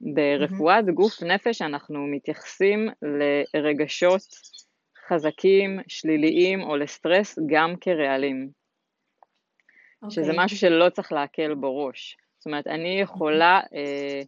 [0.00, 0.92] ברפואת mm-hmm.
[0.92, 2.88] גוף נפש אנחנו מתייחסים
[3.54, 4.22] לרגשות
[5.08, 8.50] חזקים, שליליים או לסטרס גם כרעלים.
[10.04, 10.10] Okay.
[10.10, 10.44] שזה אוקיי.
[10.44, 12.16] משהו שלא צריך להקל בו ראש.
[12.38, 14.22] זאת אומרת, אני יכולה אה,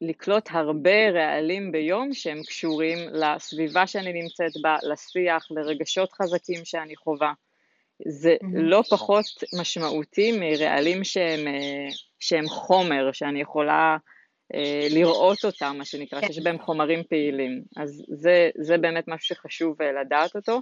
[0.00, 7.32] לקלוט הרבה רעלים ביום שהם קשורים לסביבה שאני נמצאת בה, לשיח, לרגשות חזקים שאני חווה.
[8.08, 8.46] זה mm-hmm.
[8.52, 9.24] לא פחות
[9.60, 13.96] משמעותי מרעלים שהם, אה, שהם חומר, שאני יכולה
[14.90, 16.26] לראות אותם, מה שנקרא, כן.
[16.26, 17.62] שיש בהם חומרים פעילים.
[17.76, 20.60] אז זה, זה באמת משהו שחשוב אה, לדעת אותו.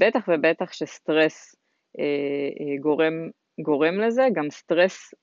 [0.00, 1.56] בטח ובטח שסטרס
[1.98, 3.12] אה, אה, גורם,
[3.60, 5.14] גורם לזה, גם סטרס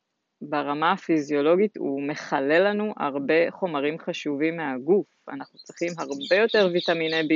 [0.41, 7.33] ברמה הפיזיולוגית הוא מכלה לנו הרבה חומרים חשובים מהגוף, אנחנו צריכים הרבה יותר ויטמיני B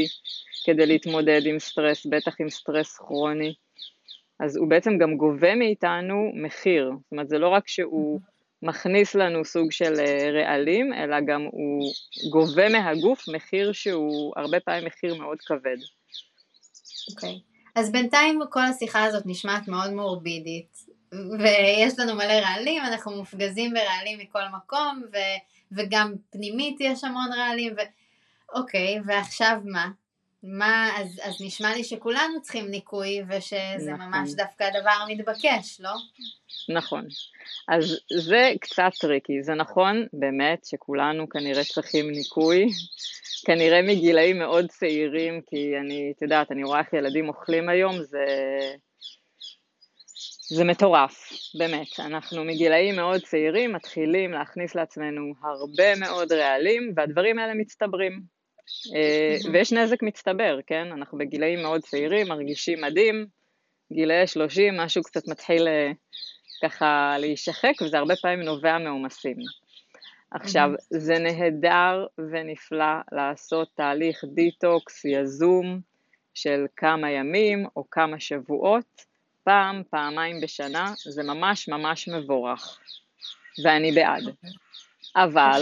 [0.65, 3.53] כדי להתמודד עם סטרס, בטח עם סטרס כרוני,
[4.39, 8.19] אז הוא בעצם גם גובה מאיתנו מחיר, זאת אומרת זה לא רק שהוא
[8.63, 11.91] מכניס לנו סוג של אה, רעלים, אלא גם הוא
[12.31, 15.77] גובה מהגוף מחיר שהוא הרבה פעמים מחיר מאוד כבד.
[17.11, 17.29] אוקיי.
[17.29, 17.53] Okay.
[17.75, 20.85] אז בינתיים כל השיחה הזאת נשמעת מאוד מורבידית,
[21.39, 25.17] ויש לנו מלא רעלים, אנחנו מופגזים ברעלים מכל מקום, ו,
[25.71, 27.81] וגם פנימית יש המון רעלים, ו...
[28.53, 29.87] אוקיי, ועכשיו מה?
[30.43, 34.05] מה, אז, אז נשמע לי שכולנו צריכים ניקוי ושזה נכון.
[34.05, 35.93] ממש דווקא הדבר המתבקש, לא?
[36.69, 37.05] נכון.
[37.67, 42.65] אז זה קצת טריקי, זה נכון באמת שכולנו כנראה צריכים ניקוי,
[43.45, 48.25] כנראה מגילאים מאוד צעירים, כי אני, את יודעת, אני רואה איך ילדים אוכלים היום, זה...
[50.49, 51.99] זה מטורף, באמת.
[51.99, 58.32] אנחנו מגילאים מאוד צעירים מתחילים להכניס לעצמנו הרבה מאוד רעלים, והדברים האלה מצטברים.
[58.95, 60.87] אה, ויש נזק מצטבר, כן?
[60.91, 63.25] אנחנו בגילאים מאוד צעירים, מרגישים מדהים,
[63.93, 65.91] גילאי 30, משהו קצת מתחיל אה,
[66.63, 69.37] ככה להישחק, וזה הרבה פעמים נובע מעומסים.
[70.31, 75.79] עכשיו, זה נהדר ונפלא לעשות תהליך דיטוקס יזום
[76.33, 79.05] של כמה ימים או כמה שבועות,
[79.43, 82.79] פעם, פעמיים בשנה, זה ממש ממש מבורך,
[83.63, 84.23] ואני בעד.
[85.15, 85.61] אבל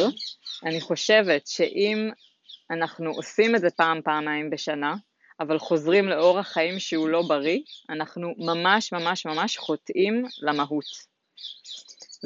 [0.66, 2.10] אני חושבת שאם
[2.72, 4.96] אנחנו עושים את זה פעם, פעמיים בשנה,
[5.40, 11.12] אבל חוזרים לאורח חיים שהוא לא בריא, אנחנו ממש ממש ממש חוטאים למהות.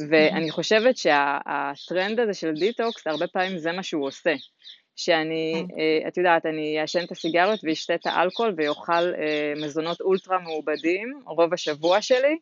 [0.10, 4.34] ואני חושבת שהטרנד הזה של דיטוקס, הרבה פעמים זה מה שהוא עושה.
[4.96, 5.66] שאני.
[5.78, 11.22] אה, את יודעת, אני אעשן את הסיגריות ואשתה את האלכוהול ואוכל אה, מזונות אולטרה מעובדים
[11.26, 12.38] רוב השבוע שלי,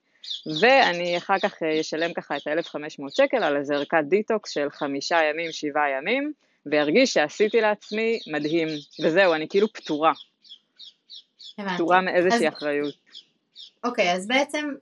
[0.61, 5.19] ואני אחר כך אה, אשלם ככה את ה-1500 שקל על איזה ערכת דיטוקס של חמישה
[5.23, 6.33] ימים, שבעה ימים,
[6.65, 8.67] וארגיש שעשיתי לעצמי מדהים,
[9.03, 10.13] וזהו, אני כאילו פטורה.
[11.57, 11.75] הבנתי.
[11.75, 12.53] פטורה מאיזושהי אז...
[12.53, 12.95] אחריות.
[13.83, 14.73] אוקיי, אז בעצם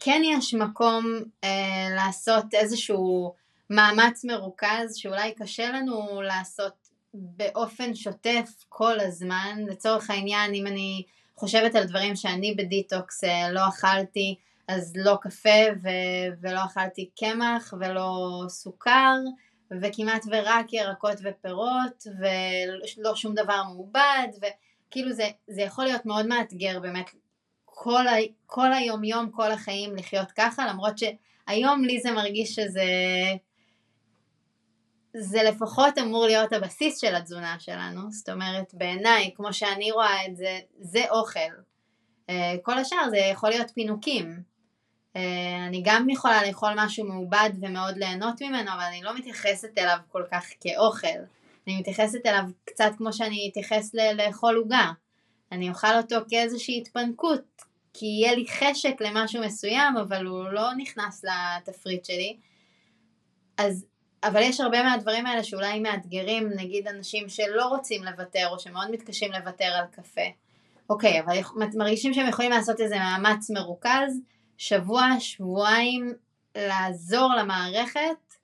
[0.00, 3.34] כן יש מקום אה, לעשות איזשהו
[3.70, 6.72] מאמץ מרוכז שאולי קשה לנו לעשות
[7.14, 9.64] באופן שוטף כל הזמן.
[9.68, 11.02] לצורך העניין, אם אני
[11.36, 14.34] חושבת על דברים שאני בדיטוקס אה, לא אכלתי,
[14.68, 19.16] אז לא קפה ו- ולא אכלתי קמח ולא סוכר
[19.82, 24.46] וכמעט ורק ירקות ופירות ולא שום דבר מעובד ו-
[24.90, 27.10] כאילו זה, זה יכול להיות מאוד מאתגר באמת
[27.64, 28.14] כל, ה,
[28.46, 32.84] כל היום יום, כל החיים לחיות ככה, למרות שהיום לי זה מרגיש שזה
[35.16, 40.36] זה לפחות אמור להיות הבסיס של התזונה שלנו, זאת אומרת בעיניי, כמו שאני רואה את
[40.36, 41.40] זה, זה אוכל.
[42.30, 44.49] אה, כל השאר זה יכול להיות פינוקים.
[45.16, 49.98] אה, אני גם יכולה לאכול משהו מעובד ומאוד ליהנות ממנו, אבל אני לא מתייחסת אליו
[50.08, 51.18] כל כך כאוכל.
[51.66, 54.90] אני מתייחסת אליו קצת כמו שאני אתייחס לאכול עוגה.
[55.52, 57.62] אני אוכל אותו כאיזושהי התפנקות,
[57.94, 62.36] כי יהיה לי חשק למשהו מסוים, אבל הוא לא נכנס לתפריט שלי.
[63.58, 63.86] אז
[64.24, 69.32] אבל יש הרבה מהדברים האלה שאולי מאתגרים, נגיד אנשים שלא רוצים לוותר או שמאוד מתקשים
[69.32, 70.20] לוותר על קפה.
[70.90, 71.38] אוקיי, אבל
[71.74, 74.20] מרגישים שהם יכולים לעשות איזה מאמץ מרוכז,
[74.60, 76.14] שבוע, שבועיים,
[76.54, 78.34] לעזור למערכת,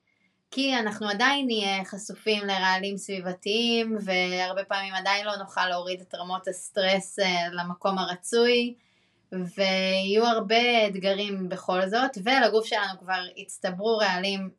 [0.51, 6.49] כי אנחנו עדיין נהיה חשופים לרעלים סביבתיים, והרבה פעמים עדיין לא נוכל להוריד את רמות
[6.49, 8.75] הסטרס אה, למקום הרצוי,
[9.33, 14.51] ויהיו הרבה אתגרים בכל זאת, ולגוף שלנו כבר הצטברו רעלים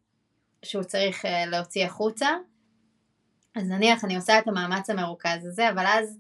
[0.66, 2.30] שהוא צריך אה, להוציא החוצה.
[3.56, 6.18] אז נניח אני עושה את המאמץ המרוכז הזה, אבל אז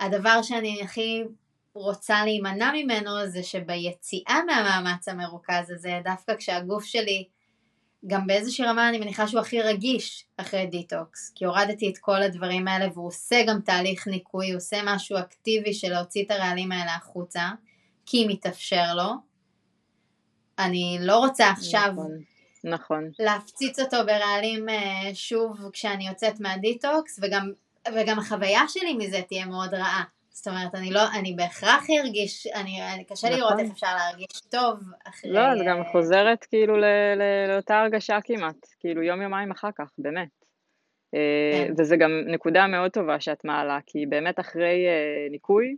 [0.00, 1.24] הדבר שאני הכי
[1.78, 7.24] רוצה להימנע ממנו זה שביציאה מהמאמץ המרוכז הזה, דווקא כשהגוף שלי,
[8.06, 12.68] גם באיזושהי רמה אני מניחה שהוא הכי רגיש אחרי דיטוקס, כי הורדתי את כל הדברים
[12.68, 16.94] האלה והוא עושה גם תהליך ניקוי, הוא עושה משהו אקטיבי של להוציא את הרעלים האלה
[16.94, 17.42] החוצה,
[18.06, 19.12] כי מתאפשר לו.
[20.58, 22.18] אני לא רוצה עכשיו נכון.
[22.64, 23.10] נכון.
[23.18, 27.52] להפציץ אותו ברעלים אה, שוב כשאני יוצאת מהדיטוקס, וגם,
[27.94, 30.04] וגם החוויה שלי מזה תהיה מאוד רעה.
[30.38, 33.38] זאת אומרת, אני לא, אני בהכרח ארגיש, אני, אני קשה נכון.
[33.38, 35.32] לראות איך אפשר להרגיש טוב אחרי...
[35.32, 36.84] לא, את גם חוזרת כאילו ל,
[37.16, 40.28] ל, לאותה הרגשה כמעט, כאילו יום יומיים אחר כך, באמת.
[41.14, 41.72] אה, כן.
[41.78, 45.76] וזה גם נקודה מאוד טובה שאת מעלה, כי באמת אחרי אה, ניקוי,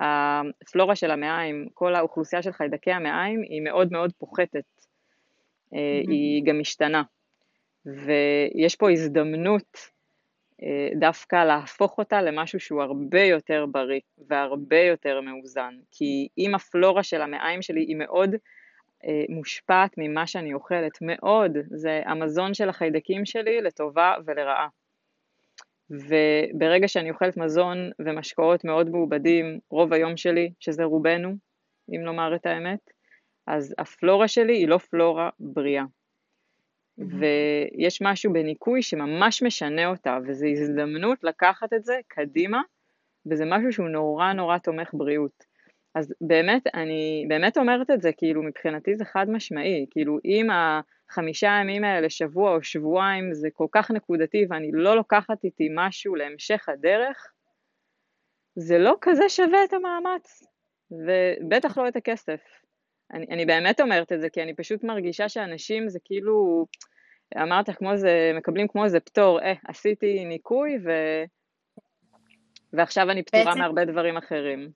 [0.00, 4.64] הפלורה של המעיים, כל האוכלוסייה של חיידקי המעיים היא מאוד מאוד פוחתת.
[5.72, 5.76] mm-hmm.
[6.10, 7.02] היא גם משתנה.
[7.86, 9.97] ויש פה הזדמנות אה,
[10.94, 15.74] דווקא להפוך אותה למשהו שהוא הרבה יותר בריא והרבה יותר מאוזן.
[15.90, 18.34] כי אם הפלורה של המעיים שלי היא מאוד
[19.04, 24.68] אה, מושפעת ממה שאני אוכלת, מאוד, זה המזון של החיידקים שלי לטובה ולרעה.
[25.90, 31.36] וברגע שאני אוכלת מזון ומשקאות מאוד מעובדים, רוב היום שלי, שזה רובנו,
[31.94, 32.90] אם לומר את האמת,
[33.46, 35.84] אז הפלורה שלי היא לא פלורה בריאה.
[36.98, 42.62] ויש משהו בניקוי שממש משנה אותה, וזו הזדמנות לקחת את זה קדימה,
[43.26, 45.44] וזה משהו שהוא נורא נורא תומך בריאות.
[45.94, 51.58] אז באמת, אני באמת אומרת את זה, כאילו מבחינתי זה חד משמעי, כאילו אם החמישה
[51.60, 56.68] ימים האלה, שבוע או שבועיים, זה כל כך נקודתי ואני לא לוקחת איתי משהו להמשך
[56.68, 57.32] הדרך,
[58.56, 60.42] זה לא כזה שווה את המאמץ,
[60.90, 62.40] ובטח לא את הכסף.
[63.12, 66.66] אני, אני באמת אומרת את זה, כי אני פשוט מרגישה שאנשים זה כאילו,
[67.42, 70.90] אמרת כמו זה, מקבלים כמו איזה פטור, אה, עשיתי ניקוי ו...
[72.72, 74.70] ועכשיו אני פטורה בעצם, מהרבה דברים אחרים.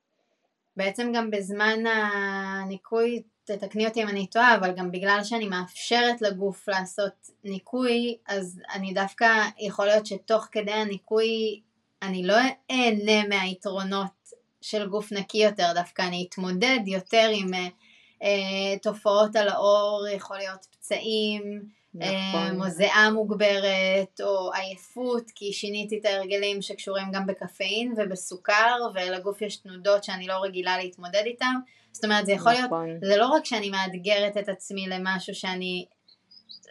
[0.76, 6.68] בעצם גם בזמן הניקוי, תתקני אותי אם אני טועה, אבל גם בגלל שאני מאפשרת לגוף
[6.68, 7.12] לעשות
[7.44, 9.26] ניקוי, אז אני דווקא,
[9.58, 11.60] יכול להיות שתוך כדי הניקוי
[12.02, 12.34] אני לא
[12.70, 14.12] אהנה מהיתרונות
[14.60, 17.68] של גוף נקי יותר, דווקא אני אתמודד יותר עם אה,
[18.82, 21.62] תופעות על האור, יכול להיות פצעים,
[21.94, 22.62] נכון.
[22.62, 29.56] או זיעה מוגברת, או עייפות, כי שיניתי את ההרגלים שקשורים גם בקפאין ובסוכר, ולגוף יש
[29.56, 31.54] תנודות שאני לא רגילה להתמודד איתן.
[31.92, 32.86] זאת אומרת, זה יכול נכון.
[32.86, 35.86] להיות, זה לא רק שאני מאתגרת את עצמי למשהו שאני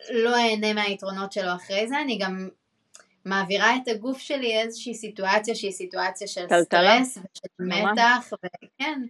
[0.09, 2.49] לא אהנה מהיתרונות שלו אחרי זה, אני גם
[3.25, 7.03] מעבירה את הגוף שלי איזושהי סיטואציה שהיא סיטואציה של טלטלה.
[7.03, 9.01] סטרס ושל מתח, וכן.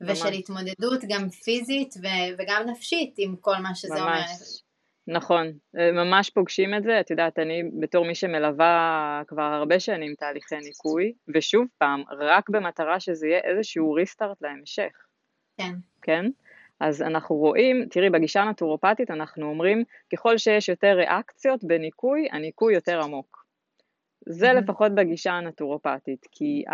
[0.00, 4.02] ושל התמודדות גם פיזית ו- וגם נפשית עם כל מה שזה ממש.
[4.04, 4.60] אומר.
[5.06, 10.56] נכון, ממש פוגשים את זה, את יודעת, אני בתור מי שמלווה כבר הרבה שנים תהליכי
[10.56, 14.92] ניקוי, ושוב פעם, רק במטרה שזה יהיה איזשהו ריסטארט להמשך.
[15.58, 15.74] כן.
[16.02, 16.26] כן?
[16.80, 23.02] אז אנחנו רואים, תראי, בגישה הנטורופטית אנחנו אומרים, ככל שיש יותר ריאקציות בניקוי, הניקוי יותר
[23.02, 23.39] עמוק.
[24.26, 24.54] זה mm-hmm.
[24.54, 26.64] לפחות בגישה הנטורופטית, כי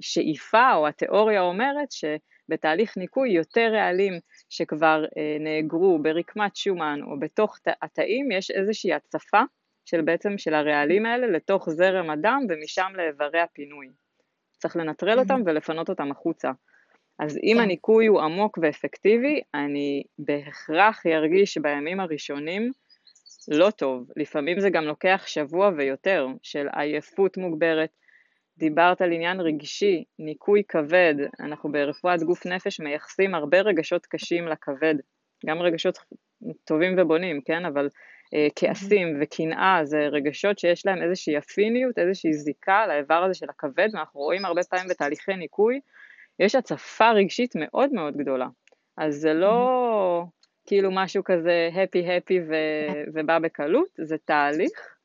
[0.00, 4.12] השאיפה או התיאוריה אומרת שבתהליך ניקוי יותר רעלים
[4.48, 9.42] שכבר אה, נאגרו ברקמת שומן או בתוך התאים, יש איזושהי הצפה
[9.84, 13.88] של בעצם של הרעלים האלה לתוך זרם הדם ומשם לאיברי הפינוי.
[14.58, 15.22] צריך לנטרל mm-hmm.
[15.22, 16.50] אותם ולפנות אותם החוצה.
[17.18, 17.62] אז אם כן.
[17.62, 22.70] הניקוי הוא עמוק ואפקטיבי, אני בהכרח ארגיש בימים הראשונים
[23.48, 27.90] לא טוב, לפעמים זה גם לוקח שבוע ויותר של עייפות מוגברת,
[28.58, 34.94] דיברת על עניין רגשי, ניקוי כבד, אנחנו ברפואת גוף נפש מייחסים הרבה רגשות קשים לכבד,
[35.46, 35.98] גם רגשות
[36.64, 37.64] טובים ובונים, כן?
[37.64, 37.88] אבל
[38.34, 43.88] אה, כעסים וקנאה זה רגשות שיש להם איזושהי אפיניות, איזושהי זיקה לאיבר הזה של הכבד,
[43.92, 45.80] ואנחנו רואים הרבה פעמים בתהליכי ניקוי,
[46.38, 48.46] יש הצפה רגשית מאוד מאוד גדולה.
[48.98, 50.24] אז זה לא
[50.70, 52.38] כאילו משהו כזה הפי הפי
[53.14, 54.96] ובא בקלות, זה תהליך,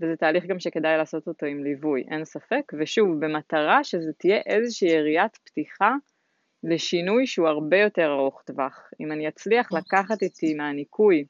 [0.00, 4.88] וזה תהליך גם שכדאי לעשות אותו עם ליווי, אין ספק, ושוב, במטרה שזה תהיה איזושהי
[4.88, 5.94] יריית פתיחה
[6.64, 8.90] לשינוי שהוא הרבה יותר ארוך טווח.
[9.00, 11.24] אם אני אצליח לקחת איתי מהניקוי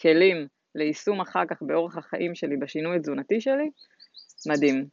[0.00, 3.70] כלים ליישום אחר כך באורח החיים שלי, בשינוי התזונתי שלי,
[4.46, 4.86] מדהים.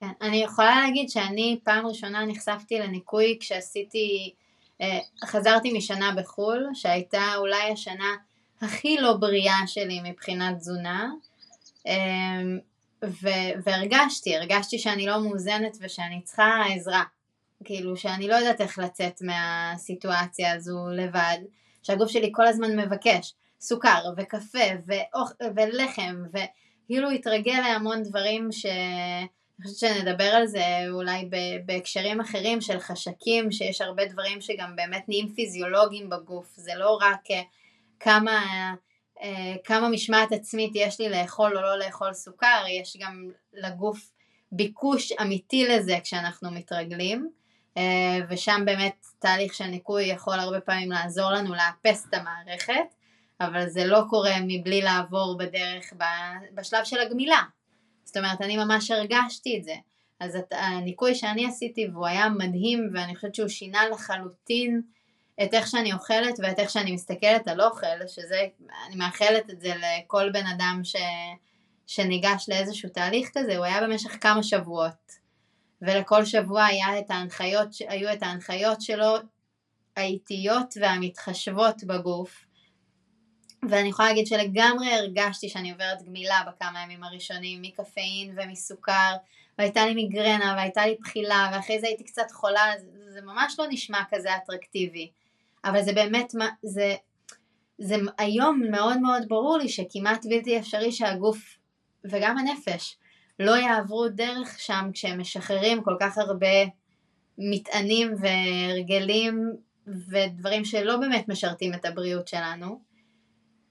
[0.00, 4.34] כן, אני יכולה להגיד שאני פעם ראשונה נחשפתי לניקוי כשעשיתי,
[5.24, 8.14] חזרתי משנה בחו"ל, שהייתה אולי השנה
[8.60, 11.10] הכי לא בריאה שלי מבחינת תזונה,
[11.86, 12.58] אמ,
[13.04, 17.02] ו- והרגשתי, הרגשתי שאני לא מאוזנת ושאני צריכה עזרה,
[17.64, 21.38] כאילו שאני לא יודעת איך לצאת מהסיטואציה הזו לבד,
[21.82, 25.32] שהגוף שלי כל הזמן מבקש סוכר וקפה ואוכ...
[25.56, 28.66] ולחם וכאילו התרגל להמון דברים ש...
[29.60, 31.28] אני חושבת שנדבר על זה אולי
[31.66, 37.30] בהקשרים אחרים של חשקים, שיש הרבה דברים שגם באמת נהיים פיזיולוגיים בגוף, זה לא רק
[37.30, 37.42] אה,
[38.00, 38.40] כמה,
[39.22, 44.10] אה, כמה משמעת עצמית יש לי לאכול או לא לאכול סוכר, יש גם לגוף
[44.52, 47.30] ביקוש אמיתי לזה כשאנחנו מתרגלים,
[47.76, 52.94] אה, ושם באמת תהליך של ניקוי יכול הרבה פעמים לעזור לנו לאפס את המערכת,
[53.40, 55.92] אבל זה לא קורה מבלי לעבור בדרך
[56.54, 57.42] בשלב של הגמילה.
[58.08, 59.74] זאת אומרת, אני ממש הרגשתי את זה.
[60.20, 64.82] אז הניקוי שאני עשיתי והוא היה מדהים ואני חושבת שהוא שינה לחלוטין
[65.42, 68.46] את איך שאני אוכלת ואת איך שאני מסתכלת על אוכל, שזה,
[68.86, 70.96] אני מאחלת את זה לכל בן אדם ש,
[71.86, 75.12] שניגש לאיזשהו תהליך כזה, הוא היה במשך כמה שבועות.
[75.82, 79.16] ולכל שבוע היה את ההנחיות, היו את ההנחיות שלו
[79.96, 82.44] האיטיות והמתחשבות בגוף,
[83.62, 89.12] ואני יכולה להגיד שלגמרי הרגשתי שאני עוברת גמילה בכמה ימים הראשונים מקפאין ומסוכר
[89.58, 93.64] והייתה לי מיגרנה והייתה לי בחילה ואחרי זה הייתי קצת חולה זה, זה ממש לא
[93.68, 95.10] נשמע כזה אטרקטיבי.
[95.64, 96.94] אבל זה באמת זה,
[97.78, 101.58] זה היום מאוד מאוד ברור לי שכמעט בלתי אפשרי שהגוף
[102.04, 102.96] וגם הנפש
[103.38, 106.64] לא יעברו דרך שם כשהם משחררים כל כך הרבה
[107.38, 109.52] מטענים והרגלים
[109.86, 112.87] ודברים שלא באמת משרתים את הבריאות שלנו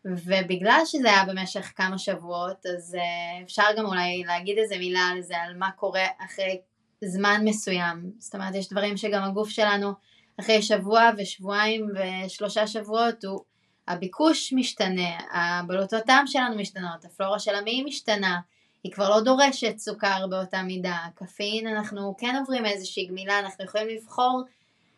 [0.07, 5.21] ובגלל שזה היה במשך כמה שבועות, אז uh, אפשר גם אולי להגיד איזה מילה על
[5.21, 6.59] זה, על מה קורה אחרי
[7.05, 8.11] זמן מסוים.
[8.19, 9.93] זאת אומרת, יש דברים שגם הגוף שלנו
[10.39, 13.39] אחרי שבוע ושבועיים ושלושה שבועות, הוא,
[13.87, 18.39] הביקוש משתנה, הבלוטות טעם שלנו משתנות, הפלורה של המעי משתנה,
[18.83, 23.87] היא כבר לא דורשת סוכר באותה מידה, קפאין אנחנו כן עוברים איזושהי גמילה, אנחנו יכולים
[23.87, 24.43] לבחור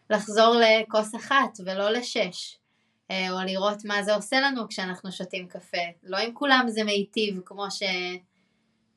[0.10, 2.59] לחזור לכוס אחת ולא לשש.
[3.12, 5.78] אה, או לראות מה זה עושה לנו כשאנחנו שותים קפה.
[6.04, 7.84] לא עם כולם זה מיטיב כמו, ש...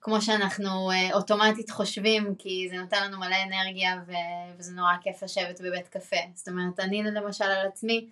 [0.00, 4.12] כמו שאנחנו אה, אוטומטית חושבים, כי זה נותן לנו מלא אנרגיה ו...
[4.58, 6.16] וזה נורא כיף לשבת בבית קפה.
[6.34, 8.06] זאת אומרת, אני למשל על עצמי,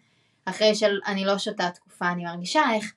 [0.45, 2.93] אחרי שאני לא שותה תקופה, אני מרגישה איך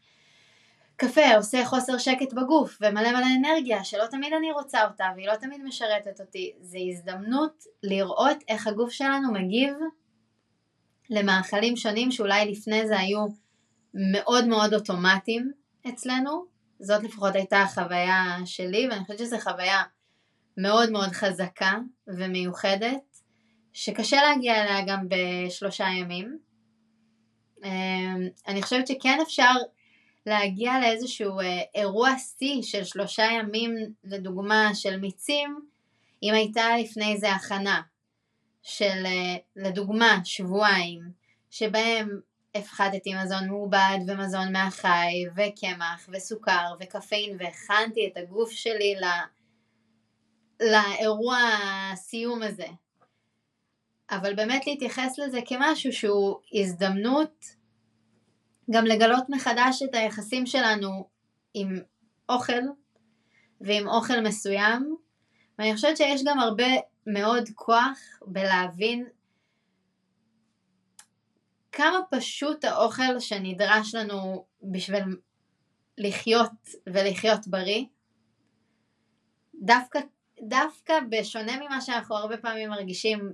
[0.95, 5.35] קפה עושה חוסר שקט בגוף ומלא מלא אנרגיה שלא תמיד אני רוצה אותה והיא לא
[5.35, 6.53] תמיד משרתת אותי.
[6.61, 9.73] זה הזדמנות לראות איך הגוף שלנו מגיב
[11.13, 13.25] למאכלים שונים שאולי לפני זה היו
[13.93, 15.51] מאוד מאוד אוטומטיים
[15.89, 16.45] אצלנו,
[16.79, 19.81] זאת לפחות הייתה החוויה שלי ואני חושבת שזו חוויה
[20.57, 23.17] מאוד מאוד חזקה ומיוחדת
[23.73, 26.37] שקשה להגיע אליה גם בשלושה ימים.
[27.63, 29.51] אמ, אני חושבת שכן אפשר
[30.25, 35.59] להגיע לאיזשהו אה, אירוע שיא של שלושה ימים לדוגמה של מיצים
[36.23, 37.81] אם הייתה לפני זה הכנה
[38.63, 41.01] של אה, לדוגמה שבועיים
[41.49, 42.19] שבהם
[42.55, 49.07] הפחדתי מזון מעובד ומזון מהחי וקמח וסוכר וקפאין והכנתי את הגוף שלי לא,
[50.59, 51.37] לאירוע
[51.93, 52.67] הסיום הזה.
[54.11, 57.45] אבל באמת להתייחס לזה כמשהו שהוא הזדמנות
[58.71, 61.07] גם לגלות מחדש את היחסים שלנו
[61.53, 61.79] עם
[62.29, 62.61] אוכל
[63.61, 64.95] ועם אוכל מסוים
[65.59, 66.67] ואני חושבת שיש גם הרבה
[67.07, 69.05] מאוד כוח בלהבין
[71.71, 75.03] כמה פשוט האוכל שנדרש לנו בשביל
[75.97, 76.51] לחיות
[76.87, 77.85] ולחיות בריא.
[79.55, 79.99] דווקא,
[80.41, 83.31] דווקא בשונה ממה שאנחנו הרבה פעמים מרגישים,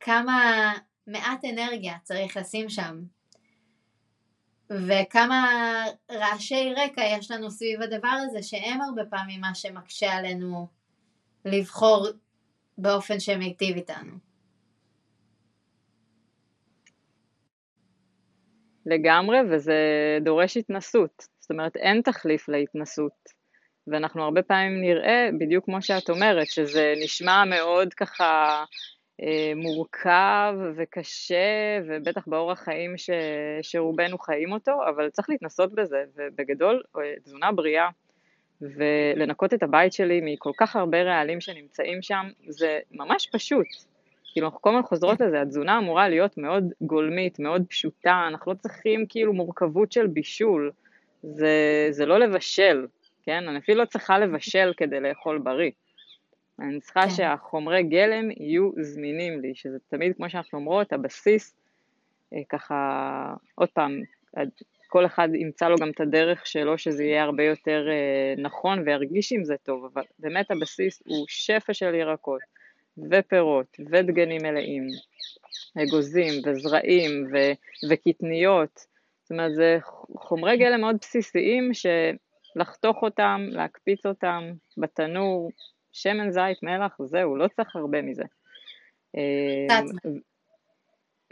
[0.00, 0.72] כמה
[1.06, 3.02] מעט אנרגיה צריך לשים שם.
[4.70, 5.46] וכמה
[6.10, 10.68] רעשי רקע יש לנו סביב הדבר הזה, שהם הרבה פעמים מה שמקשה עלינו
[11.44, 12.06] לבחור
[12.78, 14.12] באופן שמיטיב איתנו.
[18.86, 19.78] לגמרי, וזה
[20.24, 21.26] דורש התנסות.
[21.40, 23.42] זאת אומרת, אין תחליף להתנסות.
[23.86, 28.64] ואנחנו הרבה פעמים נראה, בדיוק כמו שאת אומרת, שזה נשמע מאוד ככה
[29.22, 33.10] אה, מורכב וקשה, ובטח באורח חיים ש,
[33.62, 37.88] שרובנו חיים אותו, אבל צריך להתנסות בזה, ובגדול, אה, תזונה בריאה,
[38.62, 43.66] ולנקות את הבית שלי מכל כך הרבה רעלים שנמצאים שם, זה ממש פשוט.
[44.32, 48.56] כאילו, אנחנו כל הזמן חוזרות לזה, התזונה אמורה להיות מאוד גולמית, מאוד פשוטה, אנחנו לא
[48.56, 50.70] צריכים כאילו מורכבות של בישול,
[51.22, 52.86] זה, זה לא לבשל,
[53.22, 53.48] כן?
[53.48, 55.70] אני אפילו לא צריכה לבשל כדי לאכול בריא.
[56.60, 57.10] אני צריכה כן.
[57.10, 61.54] שהחומרי גלם יהיו זמינים לי, שזה תמיד, כמו שאנחנו אומרות, הבסיס,
[62.34, 64.02] אה, ככה, עוד פעם,
[64.92, 69.32] כל אחד ימצא לו גם את הדרך שלו, שזה יהיה הרבה יותר אה, נכון וירגיש
[69.32, 72.40] עם זה טוב, אבל באמת הבסיס הוא שפע של ירקות
[73.10, 74.90] ופירות ודגנים מלאים,
[75.82, 77.52] אגוזים וזרעים ו-
[77.90, 78.86] וקטניות,
[79.22, 79.78] זאת אומרת זה
[80.16, 81.86] חומרי גלם מאוד בסיסיים ש...
[82.56, 85.50] לחתוך אותם, להקפיץ אותם בתנור,
[85.92, 88.24] שמן זית, מלח, זהו, לא צריך הרבה מזה.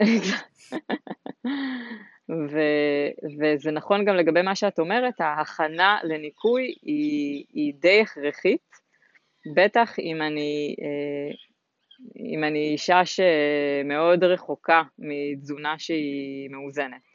[2.29, 8.69] ו- וזה נכון גם לגבי מה שאת אומרת, ההכנה לניקוי היא, היא די הכרחית,
[9.55, 11.33] בטח אם אני, אה,
[12.33, 17.11] אם אני אישה שמאוד רחוקה מתזונה שהיא מאוזנת.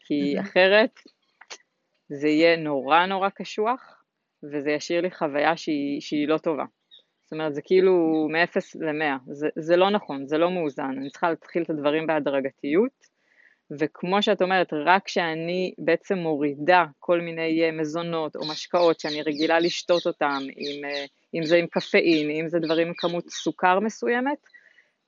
[0.00, 1.00] כי אחרת
[2.08, 4.04] זה יהיה נורא נורא קשוח,
[4.52, 6.64] וזה ישאיר לי חוויה שהיא, שהיא לא טובה.
[7.22, 11.30] זאת אומרת, זה כאילו מ-0 ל-100, זה, זה לא נכון, זה לא מאוזן, אני צריכה
[11.30, 13.13] להתחיל את הדברים בהדרגתיות,
[13.70, 20.06] וכמו שאת אומרת, רק כשאני בעצם מורידה כל מיני מזונות או משקאות שאני רגילה לשתות
[20.06, 20.84] אותם, עם,
[21.34, 24.38] אם זה עם קפאין, אם זה דברים עם כמות סוכר מסוימת,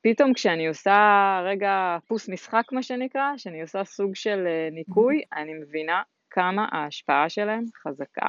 [0.02, 5.54] פתאום כשאני עושה רגע פוס משחק מה שנקרא, שאני עושה סוג של אה, ניקוי, אני
[5.54, 8.28] מבינה כמה ההשפעה שלהם חזקה.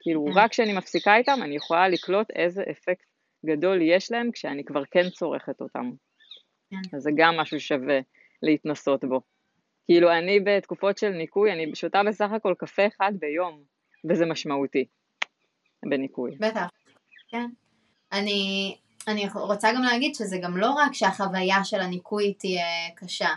[0.00, 0.24] כאילו.
[0.34, 3.06] רק כשאני מפסיקה איתם, אני יכולה לקלוט איזה אפקט
[3.46, 5.90] גדול יש להם כשאני כבר כן צורכת אותם.
[6.70, 6.96] כן.
[6.96, 8.00] אז זה גם משהו שווה
[8.44, 9.20] להתנסות בו.
[9.86, 13.62] כאילו, אני בתקופות של ניקוי, אני שותה בסך הכל קפה אחד ביום,
[14.10, 14.84] וזה משמעותי
[15.84, 16.36] בניקוי.
[16.40, 16.68] בטח,
[17.28, 17.46] כן.
[18.12, 18.76] אני,
[19.08, 23.28] אני רוצה גם להגיד שזה גם לא רק שהחוויה של הניקוי תהיה קשה,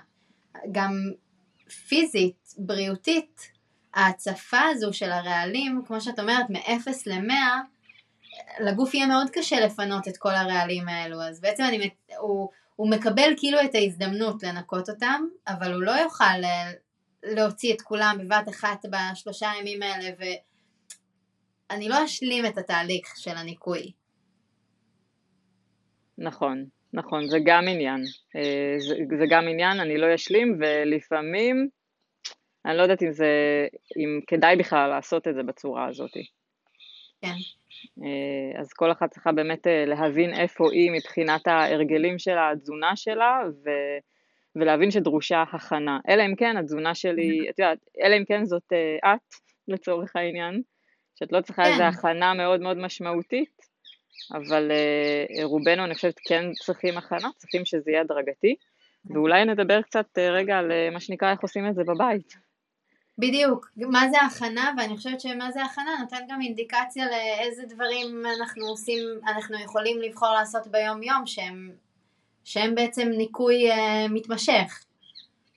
[0.72, 0.92] גם
[1.88, 3.52] פיזית, בריאותית,
[3.94, 7.34] ההצפה הזו של הרעלים, כמו שאת אומרת, מ-0 ל-100,
[8.60, 13.34] לגוף יהיה מאוד קשה לפנות את כל הרעלים האלו, אז בעצם אני, הוא, הוא מקבל
[13.38, 16.72] כאילו את ההזדמנות לנקות אותם, אבל הוא לא יוכל אה,
[17.24, 20.10] להוציא את כולם בבת אחת בשלושה הימים האלה,
[21.70, 23.92] ואני לא אשלים את התהליך של הניקוי.
[26.18, 28.04] נכון, נכון, זה גם עניין.
[28.36, 31.70] אה, זה, זה גם עניין, אני לא אשלים, ולפעמים
[32.66, 33.28] אני לא יודעת אם זה,
[33.98, 36.12] אם כדאי בכלל לעשות את זה בצורה הזאת.
[37.22, 37.34] כן.
[38.04, 43.42] אה, אז כל אחת צריכה באמת אה, להבין איפה היא מבחינת ההרגלים שלה, התזונה שלה,
[43.66, 43.70] ו,
[44.56, 46.00] ולהבין שדרושה הכנה.
[46.10, 47.50] אלא אם כן התזונה שלי.
[47.50, 49.20] את יודעת, אלא אם כן זאת אה, את,
[49.68, 50.62] לצורך העניין,
[51.16, 51.72] שאת לא צריכה כן.
[51.72, 53.58] איזו הכנה מאוד מאוד משמעותית,
[54.34, 54.72] אבל
[55.44, 58.56] רובנו, אני חושבת, כן צריכים הכנה, צריכים שזה יהיה הדרגתי.
[59.08, 59.18] כן.
[59.18, 62.47] ואולי נדבר קצת רגע על מה שנקרא איך עושים את זה בבית.
[63.18, 68.66] בדיוק, מה זה הכנה, ואני חושבת שמה זה הכנה נותן גם אינדיקציה לאיזה דברים אנחנו
[68.66, 71.72] עושים, אנחנו יכולים לבחור לעשות ביום יום שהם,
[72.44, 73.76] שהם בעצם ניקוי uh,
[74.10, 74.84] מתמשך.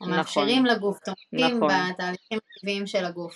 [0.01, 1.69] נכון, מאפשרים לגוף, תומכים נכון.
[1.93, 3.35] בתהליכים הטבעיים של הגוף.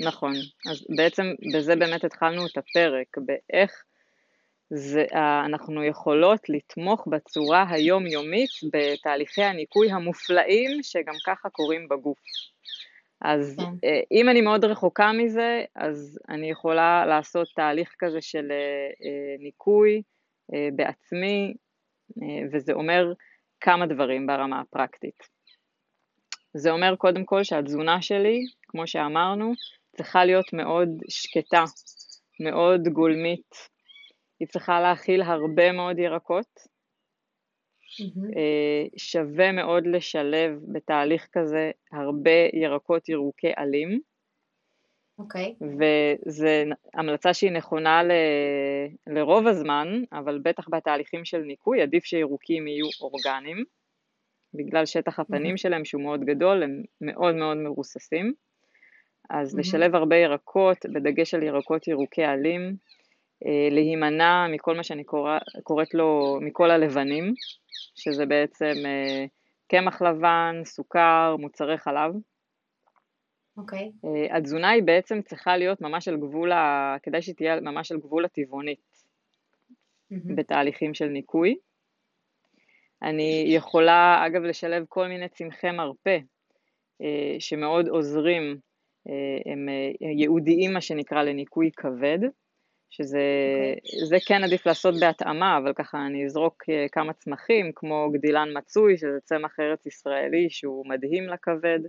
[0.00, 0.32] נכון,
[0.70, 1.22] אז בעצם
[1.54, 3.82] בזה באמת התחלנו את הפרק, באיך
[4.70, 5.04] זה,
[5.46, 12.18] אנחנו יכולות לתמוך בצורה היומיומית בתהליכי הניקוי המופלאים שגם ככה קורים בגוף.
[13.20, 13.88] אז כן.
[13.88, 18.56] אה, אם אני מאוד רחוקה מזה, אז אני יכולה לעשות תהליך כזה של אה,
[19.04, 20.02] אה, ניקוי
[20.76, 21.54] בעצמי,
[22.52, 23.12] וזה אומר
[23.60, 25.22] כמה דברים ברמה הפרקטית.
[26.54, 29.52] זה אומר קודם כל שהתזונה שלי, כמו שאמרנו,
[29.96, 31.64] צריכה להיות מאוד שקטה,
[32.40, 33.54] מאוד גולמית.
[34.40, 36.60] היא צריכה להכיל הרבה מאוד ירקות,
[38.00, 38.96] Mm-hmm.
[38.96, 44.00] שווה מאוד לשלב בתהליך כזה הרבה ירקות ירוקי עלים.
[45.20, 45.54] אוקיי.
[45.60, 45.64] Okay.
[46.26, 46.46] וזו
[46.94, 48.10] המלצה שהיא נכונה ל,
[49.06, 53.64] לרוב הזמן, אבל בטח בתהליכים של ניקוי, עדיף שירוקים יהיו אורגניים,
[54.54, 55.58] בגלל שטח הפנים mm-hmm.
[55.58, 58.32] שלהם שהוא מאוד גדול, הם מאוד מאוד מרוססים.
[59.30, 59.58] אז mm-hmm.
[59.58, 62.76] לשלב הרבה ירקות, בדגש על ירקות ירוקי עלים, אה,
[63.70, 67.34] להימנע מכל מה שאני קורא, קוראת לו, מכל הלבנים,
[67.94, 69.24] שזה בעצם אה,
[69.68, 72.12] קמח לבן, סוכר, מוצרי חלב.
[73.56, 73.90] אוקיי.
[74.04, 74.08] Okay.
[74.08, 76.96] אה, התזונה היא בעצם צריכה להיות ממש על גבול, ה...
[77.02, 78.80] כדאי שהיא תהיה ממש על גבול הטבעונית
[80.12, 80.34] mm-hmm.
[80.36, 81.56] בתהליכים של ניקוי.
[83.02, 86.18] אני יכולה אגב לשלב כל מיני צמחי מרפא
[87.38, 88.56] שמאוד עוזרים,
[89.46, 89.68] הם
[90.00, 92.18] ייעודיים מה שנקרא לניקוי כבד.
[92.90, 93.18] שזה
[93.76, 94.04] okay.
[94.04, 94.20] אוקיי.
[94.20, 99.18] כן עדיף לעשות בהתאמה, אבל ככה אני אזרוק אה, כמה צמחים, כמו גדילן מצוי, שזה
[99.24, 101.80] צמח ארץ ישראלי שהוא מדהים לכבד.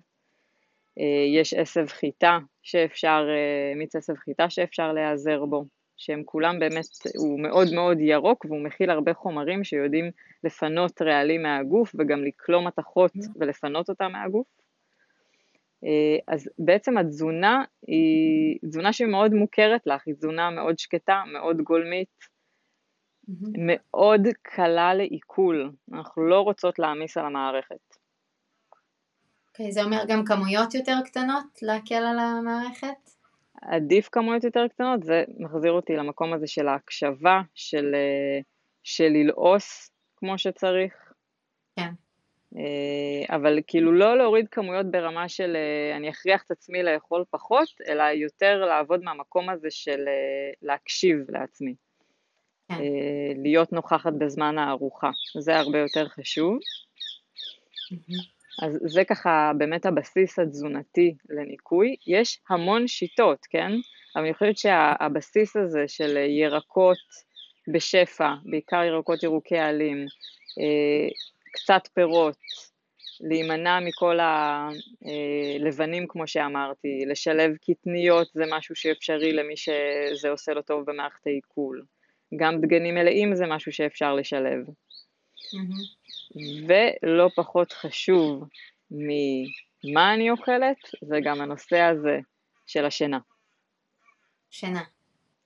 [1.00, 5.66] אה, יש עשב חיטה שאפשר, אה, מיץ עשב חיטה שאפשר להיעזר בו,
[5.98, 6.86] שהם כולם באמת,
[7.18, 10.12] הוא מאוד מאוד ירוק והוא מכיל הרבה חומרים שיודעים
[10.44, 13.30] לפנות רעלים מהגוף וגם לקלום מתכות mm.
[13.40, 14.48] ולפנות אותם מהגוף.
[15.84, 22.32] אה, אז בעצם התזונה היא תזונה שמאוד מוכרת לך, היא תזונה מאוד שקטה, מאוד גולמית,
[23.66, 27.76] מאוד קלה לעיכול, אנחנו לא רוצות להעמיס על המערכת.
[29.50, 33.10] אוקיי, okay, זה אומר גם כמויות יותר קטנות להקל על המערכת?
[33.62, 38.40] עדיף כמויות יותר קטנות, זה מחזיר אותי למקום הזה של ההקשבה, של, אה,
[38.84, 41.14] של ללעוס כמו שצריך.
[41.76, 41.82] כן.
[41.84, 41.90] אה,
[43.30, 48.04] אבל כאילו לא להוריד כמויות ברמה של אה, אני אכריח את עצמי לאכול פחות, אלא
[48.04, 51.76] יותר לעבוד מהמקום הזה של אה, להקשיב לעצמי.
[52.70, 52.78] כן.
[53.44, 56.60] להיות נוכחת בזמן הארוחה, זה הרבה יותר חשוב.
[58.62, 61.96] אז זה ככה באמת הבסיס התזונתי לניקוי.
[62.08, 63.72] יש המון שיטות, כן?
[64.16, 66.98] אבל אני חושבת שהבסיס הזה של ירקות
[67.74, 70.06] בשפע, בעיקר ירקות ירוקי עלים,
[71.52, 72.38] קצת פירות,
[73.20, 74.20] להימנע מכל
[75.60, 81.86] הלבנים כמו שאמרתי, לשלב קטניות זה משהו שאפשרי למי שזה עושה לו טוב במערכת העיכול,
[82.36, 84.66] גם דגנים מלאים זה משהו שאפשר לשלב.
[84.68, 86.38] Mm-hmm.
[86.68, 88.44] ולא פחות חשוב
[88.92, 92.20] ממה אני אוכלת, זה גם הנושא הזה
[92.68, 93.20] של השינה.
[94.52, 94.84] שינה.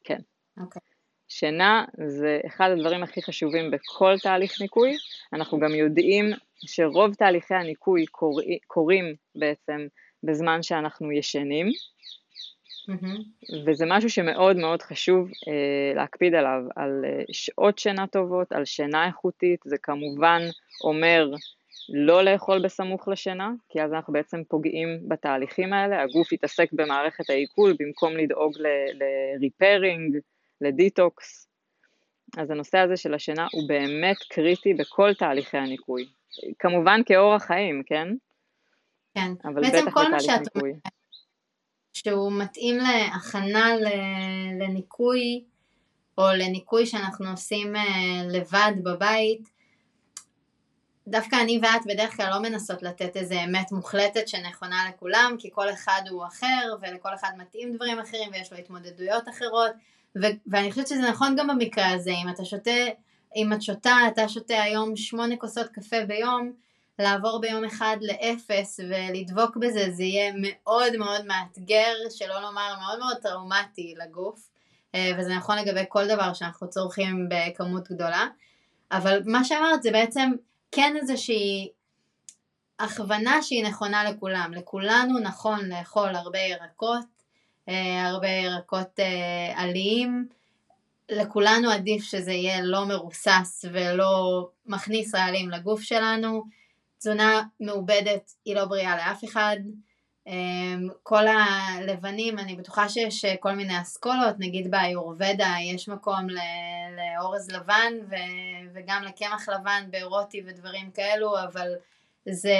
[0.03, 0.19] כן.
[0.57, 0.81] אוקיי.
[0.81, 0.94] Okay.
[1.37, 4.97] שינה זה אחד הדברים הכי חשובים בכל תהליך ניקוי,
[5.33, 6.25] אנחנו גם יודעים
[6.65, 8.41] שרוב תהליכי הניקוי קור...
[8.67, 9.87] קורים בעצם
[10.23, 13.19] בזמן שאנחנו ישנים, mm-hmm.
[13.65, 19.07] וזה משהו שמאוד מאוד חשוב אה, להקפיד עליו, על אה, שעות שינה טובות, על שינה
[19.07, 20.41] איכותית, זה כמובן
[20.83, 21.31] אומר
[21.89, 27.75] לא לאכול בסמוך לשינה, כי אז אנחנו בעצם פוגעים בתהליכים האלה, הגוף יתעסק במערכת העיכול
[27.79, 28.53] במקום לדאוג
[28.93, 30.17] לריפרינג,
[30.61, 31.47] לדיטוקס.
[32.37, 36.05] אז הנושא הזה של השינה הוא באמת קריטי בכל תהליכי הניקוי.
[36.59, 38.07] כמובן כאורח חיים, כן?
[39.13, 39.31] כן.
[39.43, 40.75] אבל בעצם כל מה שאת אומרת,
[41.93, 43.71] שהוא מתאים להכנה
[44.59, 45.43] לניקוי,
[46.17, 47.81] או לניקוי שאנחנו עושים אה,
[48.29, 49.49] לבד בבית,
[51.07, 55.69] דווקא אני ואת בדרך כלל לא מנסות לתת איזה אמת מוחלטת שנכונה לכולם, כי כל
[55.69, 59.71] אחד הוא אחר, ולכל אחד מתאים דברים אחרים, ויש לו התמודדויות אחרות,
[60.47, 62.71] ואני חושבת שזה נכון גם במקרה הזה, אם אתה שותה,
[63.35, 66.51] אם את שותה, אתה שותה היום שמונה כוסות קפה ביום,
[66.99, 73.17] לעבור ביום אחד לאפס ולדבוק בזה, זה יהיה מאוד מאוד מאתגר, שלא לומר מאוד מאוד
[73.17, 74.49] טראומטי לגוף,
[74.95, 78.27] אה, וזה נכון לגבי כל דבר שאנחנו צורכים בכמות גדולה,
[78.91, 80.31] אבל מה שאמרת זה בעצם
[80.71, 81.69] כן איזושהי
[82.79, 87.14] הכוונה שהיא נכונה לכולם, לכולנו נכון לאכול הרבה ירקות,
[87.67, 90.27] הרבה ירקות אה, עליים.
[91.09, 96.43] לכולנו עדיף שזה יהיה לא מרוסס ולא מכניס רעלים לגוף שלנו.
[96.97, 99.57] תזונה מעובדת היא לא בריאה לאף אחד.
[100.27, 100.33] אה,
[101.03, 106.27] כל הלבנים, אני בטוחה שיש כל מיני אסכולות, נגיד באיורבדה יש מקום
[106.97, 107.93] לאורז לבן
[108.73, 111.71] וגם לקמח לבן באירוטי ודברים כאלו, אבל
[112.29, 112.57] זה,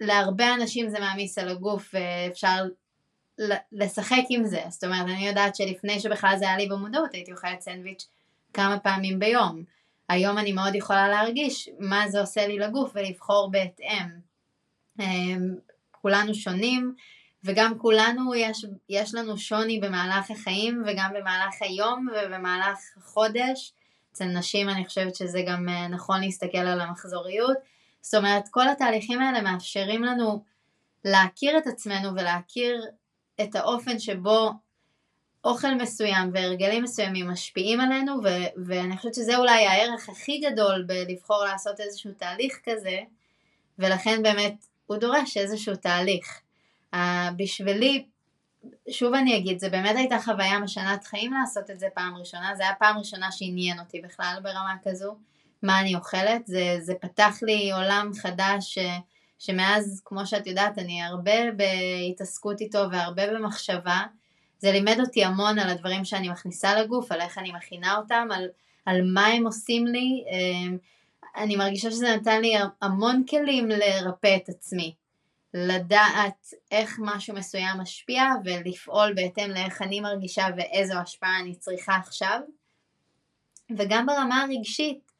[0.00, 2.64] להרבה אנשים זה מעמיס על הגוף ואפשר
[3.72, 7.60] לשחק עם זה, זאת אומרת אני יודעת שלפני שבכלל זה היה לי במודעות הייתי אוכלת
[7.60, 8.08] סנדוויץ'
[8.52, 9.64] כמה פעמים ביום,
[10.08, 14.08] היום אני מאוד יכולה להרגיש מה זה עושה לי לגוף ולבחור בהתאם.
[15.00, 15.54] אמ,
[15.90, 16.94] כולנו שונים
[17.44, 23.72] וגם כולנו יש, יש לנו שוני במהלך החיים וגם במהלך היום ובמהלך חודש,
[24.12, 27.56] אצל נשים אני חושבת שזה גם אה, נכון להסתכל על המחזוריות,
[28.00, 30.44] זאת אומרת כל התהליכים האלה מאפשרים לנו
[31.04, 32.84] להכיר את עצמנו ולהכיר
[33.40, 34.50] את האופן שבו
[35.44, 41.44] אוכל מסוים והרגלים מסוימים משפיעים עלינו ו- ואני חושבת שזה אולי הערך הכי גדול בלבחור
[41.44, 42.98] לעשות איזשהו תהליך כזה
[43.78, 46.40] ולכן באמת הוא דורש איזשהו תהליך.
[46.94, 46.98] Uh,
[47.36, 48.04] בשבילי
[48.90, 52.62] שוב אני אגיד, זה באמת הייתה חוויה משנת חיים לעשות את זה פעם ראשונה, זה
[52.62, 55.16] היה פעם ראשונה שעניין אותי בכלל ברמה כזו,
[55.62, 58.78] מה אני אוכלת, זה, זה פתח לי עולם חדש ש,
[59.38, 64.02] שמאז, כמו שאת יודעת, אני הרבה בהתעסקות איתו והרבה במחשבה,
[64.58, 68.48] זה לימד אותי המון על הדברים שאני מכניסה לגוף, על איך אני מכינה אותם, על,
[68.86, 70.78] על מה הם עושים לי, אמ,
[71.36, 74.94] אני מרגישה שזה נתן לי המון כלים לרפא את עצמי.
[75.54, 82.40] לדעת איך משהו מסוים משפיע ולפעול בהתאם לאיך אני מרגישה ואיזו השפעה אני צריכה עכשיו.
[83.78, 85.12] וגם ברמה הרגשית,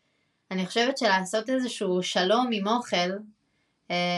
[0.51, 3.11] אני חושבת שלעשות איזשהו שלום עם אוכל,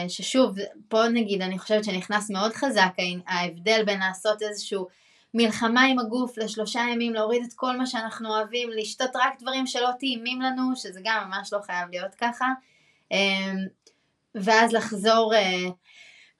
[0.07, 0.55] ששוב,
[0.87, 2.93] פה נגיד אני חושבת שנכנס מאוד חזק
[3.27, 4.87] ההבדל בין לעשות איזשהו
[5.33, 9.89] מלחמה עם הגוף לשלושה ימים, להוריד את כל מה שאנחנו אוהבים, לשתות רק דברים שלא
[9.99, 12.45] טעימים לנו, שזה גם ממש לא חייב להיות ככה,
[13.11, 13.51] אה,
[14.35, 15.67] ואז לחזור אה,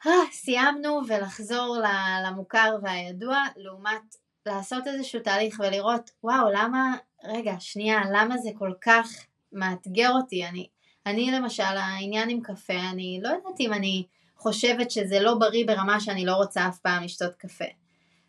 [0.08, 1.78] אה, סיימנו ולחזור
[2.26, 4.16] למוכר והידוע, לעומת
[4.46, 9.08] לעשות איזשהו תהליך ולראות, וואו, למה, רגע, שנייה, למה זה כל כך
[9.54, 10.46] מאתגר אותי?
[10.46, 10.68] אני,
[11.06, 14.06] אני למשל, העניין עם קפה, אני לא יודעת אם אני
[14.38, 17.66] חושבת שזה לא בריא ברמה שאני לא רוצה אף פעם לשתות קפה.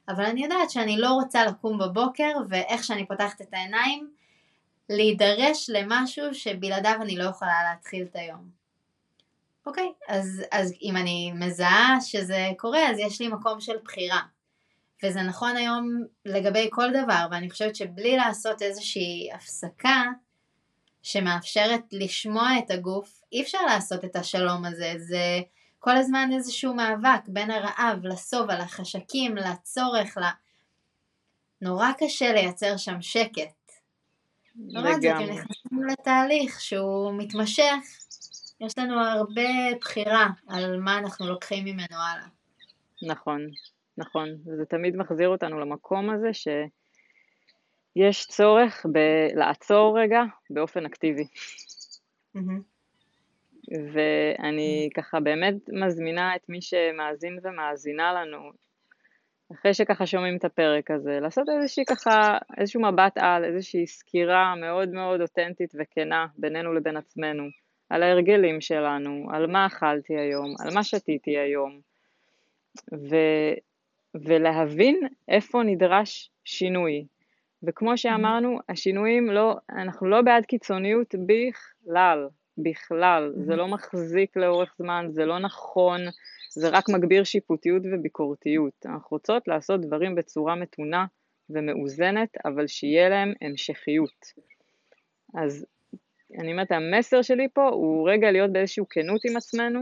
[0.09, 4.11] אבל אני יודעת שאני לא רוצה לקום בבוקר ואיך שאני פותחת את העיניים,
[4.89, 8.61] להידרש למשהו שבלעדיו אני לא יכולה להתחיל את היום.
[9.67, 14.21] אוקיי, אז, אז אם אני מזהה שזה קורה, אז יש לי מקום של בחירה.
[15.05, 20.05] וזה נכון היום לגבי כל דבר, ואני חושבת שבלי לעשות איזושהי הפסקה
[21.03, 24.95] שמאפשרת לשמוע את הגוף, אי אפשר לעשות את השלום הזה.
[24.99, 25.41] זה
[25.79, 30.23] כל הזמן איזשהו מאבק בין הרעב לסובה, לחשקים, לצורך, ל...
[31.63, 33.73] נורא קשה לייצר שם שקט.
[34.69, 37.75] לעומת זאת, אם נכנסים לתהליך שהוא מתמשך,
[38.61, 42.27] יש לנו הרבה בחירה על מה אנחנו לוקחים ממנו הלאה.
[43.09, 43.41] נכון,
[43.99, 44.29] נכון.
[44.47, 46.35] וזה תמיד מחזיר אותנו למקום הזה
[48.01, 51.25] שיש צורך בלעצור רגע באופן אקטיבי.
[53.93, 58.39] ואני ככה באמת מזמינה את מי שמאזין ומאזינה לנו,
[59.53, 64.89] אחרי שככה שומעים את הפרק הזה, לעשות איזושהי ככה, איזשהו מבט על, איזושהי סקירה מאוד
[64.89, 67.45] מאוד אותנטית וכנה בינינו לבין עצמנו.
[67.91, 71.81] על ההרגלים שלנו, על מה אכלתי היום, על מה שתיתי היום,
[72.93, 73.17] ו,
[74.15, 77.07] ולהבין איפה נדרש שינוי.
[77.63, 85.07] וכמו שאמרנו, השינויים לא, אנחנו לא בעד קיצוניות בכלל, בכלל, זה לא מחזיק לאורך זמן,
[85.11, 86.01] זה לא נכון,
[86.51, 88.87] זה רק מגביר שיפוטיות וביקורתיות.
[88.87, 91.07] אנחנו רוצות לעשות דברים בצורה מתונה
[91.51, 94.27] ומאוזנת, אבל שיהיה להם המשכיות.
[95.35, 95.67] אז
[96.39, 99.81] אני אומרת, המסר שלי פה הוא רגע להיות באיזושהי כנות עם עצמנו,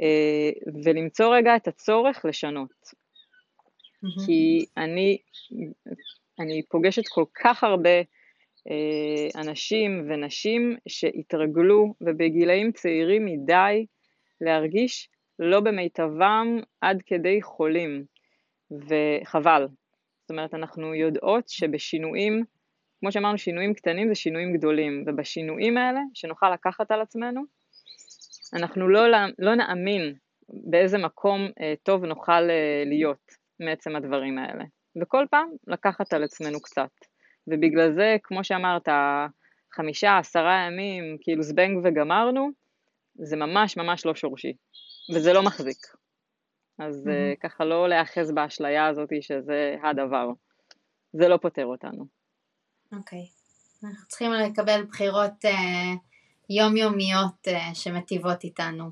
[0.00, 0.50] אה,
[0.84, 2.70] ולמצוא רגע את הצורך לשנות.
[2.86, 4.26] Mm-hmm.
[4.26, 5.18] כי אני,
[6.40, 7.98] אני פוגשת כל כך הרבה
[8.70, 13.86] אה, אנשים ונשים שהתרגלו ובגילאים צעירים מדי
[14.40, 15.08] להרגיש
[15.38, 18.04] לא במיטבם עד כדי חולים,
[18.70, 19.66] וחבל.
[20.20, 22.44] זאת אומרת, אנחנו יודעות שבשינויים
[23.00, 27.42] כמו שאמרנו, שינויים קטנים זה שינויים גדולים, ובשינויים האלה, שנוכל לקחת על עצמנו,
[28.54, 29.00] אנחנו לא,
[29.38, 30.14] לא נאמין
[30.48, 34.64] באיזה מקום אה, טוב נוכל אה, להיות מעצם הדברים האלה.
[35.02, 36.90] וכל פעם לקחת על עצמנו קצת.
[37.46, 38.88] ובגלל זה, כמו שאמרת,
[39.74, 42.50] חמישה, עשרה ימים, כאילו זבנג וגמרנו,
[43.14, 44.52] זה ממש ממש לא שורשי,
[45.14, 45.86] וזה לא מחזיק.
[46.78, 47.36] אז mm-hmm.
[47.40, 50.28] ככה לא להיאחז באשליה הזאת שזה הדבר.
[51.12, 52.06] זה לא פותר אותנו.
[52.92, 53.26] אוקיי.
[53.84, 55.94] אנחנו צריכים לקבל בחירות אה,
[56.50, 58.90] יומיומיות אה, שמטיבות איתנו.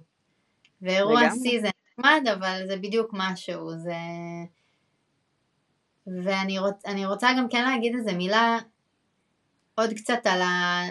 [0.83, 3.95] ואירוע שיא זה נחמד, אבל זה בדיוק משהו, זה...
[6.07, 8.59] ואני רוצ, רוצה גם כן להגיד איזה מילה
[9.75, 10.83] עוד קצת על ה...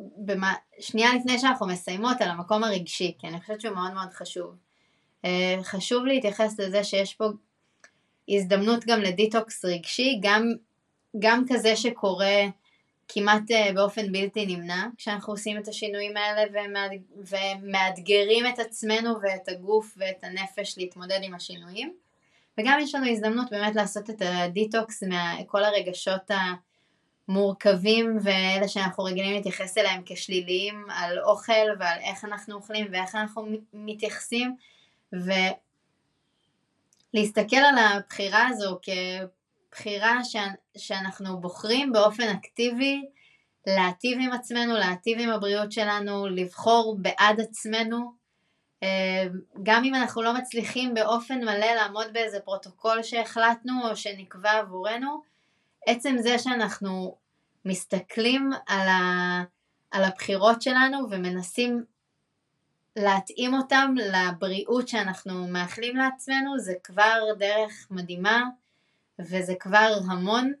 [0.00, 4.54] במה, שנייה לפני שאנחנו מסיימות על המקום הרגשי, כי אני חושבת שהוא מאוד מאוד חשוב.
[5.24, 7.24] אה, חשוב להתייחס לזה שיש פה
[8.28, 10.52] הזדמנות גם לדיטוקס רגשי, גם
[11.18, 12.42] גם כזה שקורה
[13.08, 16.62] כמעט אה, באופן בלתי נמנע כשאנחנו עושים את השינויים האלה
[17.16, 21.94] ומאתגרים את עצמנו ואת הגוף ואת הנפש להתמודד עם השינויים
[22.60, 26.30] וגם יש לנו הזדמנות באמת לעשות את הדיטוקס מכל הרגשות
[27.28, 33.46] המורכבים ואלה שאנחנו רגילים להתייחס אליהם כשליליים על אוכל ועל איך אנחנו אוכלים ואיך אנחנו
[33.72, 34.56] מתייחסים.
[37.14, 38.88] ולהסתכל על הבחירה הזו כ...
[39.76, 40.18] בחירה
[40.76, 43.04] שאנחנו בוחרים באופן אקטיבי
[43.66, 48.12] להטיב עם עצמנו, להטיב עם הבריאות שלנו, לבחור בעד עצמנו,
[49.62, 55.22] גם אם אנחנו לא מצליחים באופן מלא לעמוד באיזה פרוטוקול שהחלטנו או שנקבע עבורנו,
[55.86, 57.16] עצם זה שאנחנו
[57.64, 59.42] מסתכלים על, ה,
[59.90, 61.84] על הבחירות שלנו ומנסים
[62.96, 68.44] להתאים אותם לבריאות שאנחנו מאחלים לעצמנו, זה כבר דרך מדהימה
[69.18, 70.52] וזה כבר המון.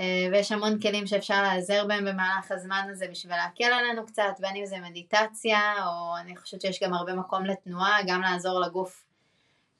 [0.00, 4.56] אה, ויש המון כלים שאפשר להיעזר בהם במהלך הזמן הזה בשביל להקל עלינו קצת, בין
[4.56, 9.04] אם זה מדיטציה, או אני חושבת שיש גם הרבה מקום לתנועה, גם לעזור לגוף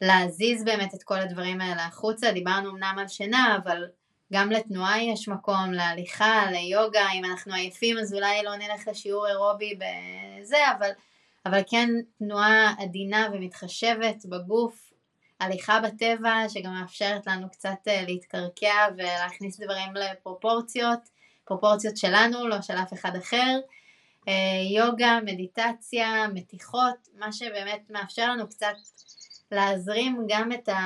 [0.01, 2.33] להזיז באמת את כל הדברים האלה החוצה.
[2.33, 3.85] דיברנו אמנם על שינה, אבל
[4.33, 9.75] גם לתנועה יש מקום, להליכה, ליוגה, אם אנחנו עייפים אז אולי לא נלך לשיעור אירובי
[9.75, 10.91] בזה, אבל,
[11.47, 11.89] אבל כן
[12.19, 14.93] תנועה עדינה ומתחשבת בגוף,
[15.45, 21.01] הליכה בטבע שגם מאפשרת לנו קצת אה, להתקרקע ולהכניס דברים לפרופורציות,
[21.45, 23.59] פרופורציות שלנו, לא של אף אחד אחר.
[24.29, 24.35] אה,
[24.77, 28.75] יוגה, מדיטציה, מתיחות, מה שבאמת מאפשר לנו קצת
[29.53, 30.79] להזרים גם את, ה...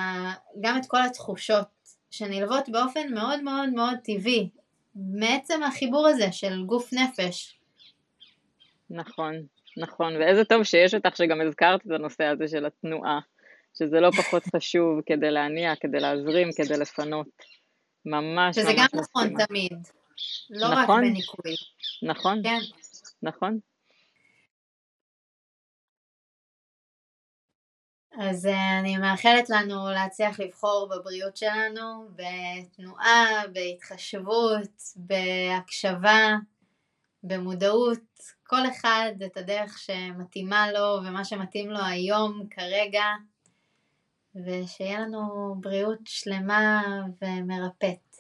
[0.61, 1.67] גם את כל התחושות
[2.11, 4.49] שנלוות באופן מאוד מאוד מאוד טבעי,
[4.95, 7.59] מעצם החיבור הזה של גוף נפש.
[8.91, 9.35] נכון,
[9.77, 13.21] נכון, ואיזה טוב שיש אותך שגם הזכרת את הנושא הזה של התנועה.
[13.75, 17.27] שזה לא פחות חשוב כדי להניע, כדי להזרים, כדי לפנות.
[18.05, 18.89] ממש ממש מסכימה.
[18.89, 19.73] שזה גם נכון תמיד,
[20.51, 21.55] לא נכון, רק בניקוי.
[22.03, 22.59] נכון, כן.
[23.23, 23.59] נכון.
[28.21, 36.37] אז אה, אני מאחלת לנו להצליח לבחור בבריאות שלנו, בתנועה, בהתחשבות, בהקשבה,
[37.23, 37.99] במודעות,
[38.47, 43.05] כל אחד את הדרך שמתאימה לו ומה שמתאים לו היום, כרגע.
[44.35, 46.83] ושיהיה לנו בריאות שלמה
[47.23, 48.17] ומרפאת.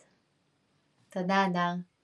[1.10, 1.97] תודה, אדר.